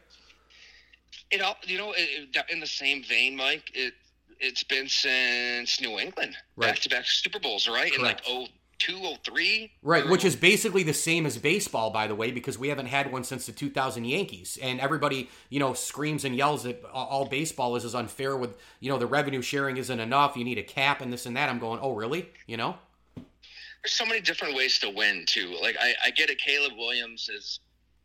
It 1.31 1.41
all, 1.41 1.57
you 1.63 1.79
know, 1.79 1.95
in 2.51 2.61
the 2.61 2.67
same 2.67 3.03
vein, 3.03 3.35
Mike, 3.35 3.73
it, 3.75 3.95
it's 4.41 4.63
been 4.63 4.89
since 4.89 5.81
New 5.81 5.99
England, 5.99 6.37
back 6.57 6.79
to 6.81 6.89
back 6.89 7.07
Super 7.07 7.39
Bowls, 7.39 7.69
right? 7.69 7.93
Correct. 7.93 7.97
In 7.97 8.03
like 8.03 8.23
oh 8.29 8.47
two 8.79 8.99
oh 9.03 9.17
three. 9.25 9.73
Right, 9.83 10.07
which 10.09 10.25
is 10.25 10.37
basically 10.37 10.83
the 10.83 10.95
same 10.95 11.27
as 11.27 11.39
baseball, 11.39 11.91
by 11.91 12.07
the 12.07 12.15
way, 12.15 12.31
because 12.31 12.59
we 12.59 12.69
haven't 12.69 12.87
had 12.87 13.13
one 13.13 13.25
since 13.25 13.47
the 13.47 13.53
2000 13.53 14.05
Yankees, 14.05 14.59
and 14.61 14.81
everybody 14.81 15.29
you 15.49 15.59
know 15.61 15.75
screams 15.75 16.25
and 16.25 16.37
yells 16.37 16.65
that 16.65 16.85
all 16.93 17.27
baseball 17.27 17.77
is 17.77 17.85
is 17.85 17.95
unfair 17.95 18.37
with 18.37 18.57
you 18.81 18.91
know 18.91 18.99
the 18.99 19.07
revenue 19.07 19.43
sharing 19.43 19.77
isn't 19.77 20.01
enough. 20.01 20.37
You 20.37 20.45
need 20.45 20.59
a 20.59 20.63
cap 20.63 21.01
and 21.01 21.13
this 21.13 21.27
and 21.27 21.37
that. 21.37 21.49
I'm 21.49 21.59
going, 21.59 21.81
oh 21.83 21.95
really? 21.95 22.31
You 22.47 22.57
know. 22.57 22.77
There's 23.83 23.95
so 23.95 24.07
many 24.07 24.21
different 24.21 24.57
ways 24.57 24.81
to 24.81 24.91
win 24.91 25.25
too. 25.27 25.57
Like 25.63 25.77
I, 25.81 25.95
I 26.07 26.11
get 26.11 26.31
it. 26.31 26.39
Caleb 26.39 26.73
Williams 26.77 27.29
is 27.29 27.61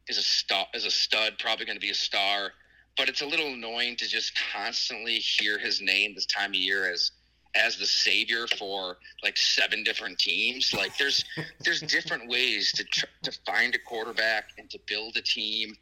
is 0.08 0.17
a 0.17 0.22
star, 0.22 0.65
is 0.74 0.86
a 0.86 0.91
stud, 0.91 1.34
probably 1.39 1.65
going 1.65 1.78
to 1.78 1.82
be 1.82 1.89
a 1.89 1.96
star 1.96 2.52
but 2.97 3.10
it's 3.10 3.21
a 3.21 3.25
little 3.25 3.47
annoying 3.47 3.95
to 3.97 4.08
just 4.08 4.34
constantly 4.54 5.15
hear 5.15 5.58
his 5.58 5.82
name 5.82 6.13
this 6.15 6.25
time 6.25 6.51
of 6.51 6.56
year 6.56 6.91
as 6.91 7.12
as 7.54 7.77
the 7.77 7.86
savior 7.86 8.47
for 8.47 8.97
like 9.23 9.38
seven 9.38 9.84
different 9.84 10.17
teams. 10.17 10.73
Like 10.73 10.97
there's 10.97 11.23
there's 11.63 11.82
different 11.82 12.30
ways 12.30 12.71
to 12.73 12.84
tr- 12.84 13.06
to 13.23 13.32
find 13.45 13.75
a 13.75 13.80
quarterback 13.80 14.51
and 14.58 14.69
to 14.69 14.80
build 14.88 15.17
a 15.17 15.21
team. 15.21 15.75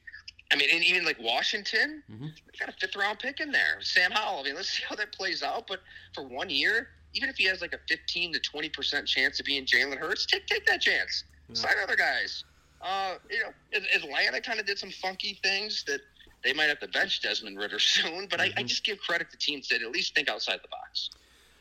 I 0.52 0.56
mean, 0.56 0.70
and 0.72 0.84
even 0.84 1.06
like 1.06 1.20
Washington, 1.20 2.02
mm-hmm. 2.12 2.28
got 2.60 2.70
a 2.70 2.72
fifth 2.72 2.96
round 2.96 3.20
pick 3.20 3.40
in 3.40 3.52
there, 3.52 3.78
Sam 3.82 4.12
Howell. 4.12 4.40
I 4.40 4.44
mean, 4.44 4.56
let's 4.56 4.70
see 4.70 4.84
how 4.88 4.96
that 4.96 5.14
plays 5.14 5.44
out. 5.44 5.68
But 5.68 5.82
for 6.16 6.24
one 6.24 6.50
year, 6.50 6.88
even 7.14 7.30
if 7.30 7.38
he 7.38 7.44
has 7.46 7.62
like 7.62 7.74
a 7.74 7.80
15 7.88 8.34
to 8.34 8.40
20 8.40 8.70
percent 8.70 9.08
chance 9.08 9.40
of 9.40 9.46
being 9.46 9.66
Jalen 9.66 9.98
Hurts, 9.98 10.26
take 10.26 10.48
take 10.48 10.66
that 10.66 10.82
chance. 10.82 11.24
Yeah. 11.50 11.56
Sign 11.56 11.74
other 11.84 11.96
guys. 11.96 12.44
Uh, 12.82 13.16
you 13.30 13.40
know, 13.40 13.80
Atlanta 13.94 14.40
kind 14.40 14.60
of 14.60 14.66
did 14.66 14.80
some 14.80 14.90
funky 14.90 15.38
things 15.44 15.84
that 15.86 16.00
they 16.44 16.54
might 16.54 16.70
have 16.70 16.80
to 16.80 16.88
bench 16.88 17.22
Desmond 17.22 17.58
Ridder 17.58 17.80
soon, 17.80 18.28
but 18.30 18.40
mm-hmm. 18.40 18.42
I, 18.42 18.46
I, 18.46 18.50
mm-hmm. 18.50 18.68
just 18.68 18.84
give 18.84 19.00
credit 19.00 19.30
to 19.32 19.38
teams 19.38 19.68
that 19.70 19.82
at 19.82 19.92
least 19.92 20.16
think 20.16 20.30
outside 20.30 20.60
the 20.64 20.70
box. 20.70 21.10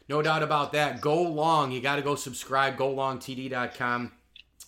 No 0.08 0.22
doubt 0.22 0.42
about 0.42 0.72
that. 0.72 1.00
Go 1.00 1.22
long. 1.22 1.70
You 1.70 1.80
got 1.80 1.96
to 1.96 2.02
go 2.02 2.14
subscribe. 2.14 2.78
GoLongTD.com. 2.78 4.12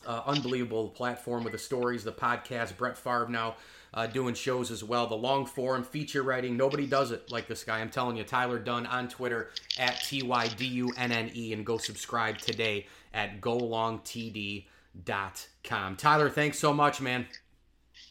Uh, 0.06 0.22
unbelievable 0.26 0.88
platform 0.88 1.44
with 1.44 1.52
the 1.52 1.58
stories, 1.58 2.04
the 2.04 2.12
podcast. 2.12 2.76
Brett 2.76 2.98
Favre 2.98 3.28
now 3.28 3.56
uh, 3.92 4.06
doing 4.06 4.34
shows 4.34 4.70
as 4.70 4.84
well. 4.84 5.06
The 5.06 5.16
long 5.16 5.46
form 5.46 5.82
feature 5.82 6.22
writing. 6.22 6.56
Nobody 6.56 6.86
does 6.86 7.10
it 7.10 7.30
like 7.30 7.48
this 7.48 7.64
guy. 7.64 7.80
I'm 7.80 7.90
telling 7.90 8.16
you. 8.16 8.24
Tyler 8.24 8.58
Dunne 8.58 8.86
on 8.86 9.08
Twitter 9.08 9.50
at 9.78 10.02
T 10.02 10.22
Y 10.22 10.48
D 10.48 10.66
U 10.66 10.92
N 10.96 11.12
N 11.12 11.30
E. 11.34 11.52
And 11.52 11.64
go 11.64 11.78
subscribe 11.78 12.38
today 12.38 12.86
at 13.12 13.40
GoLongTD.com. 13.40 15.96
Tyler, 15.96 16.30
thanks 16.30 16.58
so 16.58 16.72
much, 16.72 17.00
man. 17.00 17.26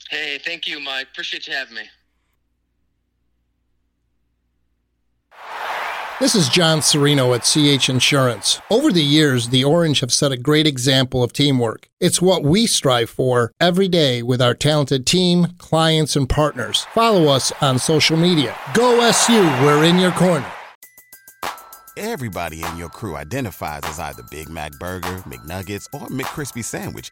Hey, 0.09 0.39
thank 0.43 0.67
you, 0.67 0.79
Mike. 0.79 1.07
Appreciate 1.11 1.47
you 1.47 1.53
having 1.53 1.75
me. 1.75 1.83
This 6.19 6.33
is 6.33 6.49
John 6.49 6.79
Serino 6.79 7.33
at 7.35 7.43
CH 7.43 7.89
Insurance. 7.89 8.59
Over 8.71 8.91
the 8.91 9.03
years, 9.03 9.49
the 9.49 9.63
Orange 9.63 9.99
have 9.99 10.11
set 10.11 10.31
a 10.31 10.37
great 10.37 10.65
example 10.65 11.23
of 11.23 11.31
teamwork. 11.31 11.87
It's 11.99 12.21
what 12.21 12.43
we 12.43 12.65
strive 12.65 13.09
for 13.09 13.53
every 13.61 13.87
day 13.87 14.23
with 14.23 14.41
our 14.41 14.55
talented 14.55 15.05
team, 15.05 15.53
clients, 15.59 16.15
and 16.15 16.27
partners. 16.27 16.87
Follow 16.93 17.27
us 17.27 17.53
on 17.61 17.77
social 17.77 18.17
media. 18.17 18.57
Go 18.73 18.99
SU, 19.01 19.41
we're 19.63 19.85
in 19.85 19.99
your 19.99 20.11
corner. 20.13 20.51
Everybody 21.95 22.63
in 22.63 22.77
your 22.77 22.89
crew 22.89 23.15
identifies 23.15 23.81
as 23.83 23.99
either 23.99 24.23
Big 24.31 24.49
Mac 24.49 24.71
Burger, 24.79 25.19
McNuggets, 25.27 25.85
or 25.93 26.07
McCrispy 26.07 26.63
Sandwich 26.65 27.11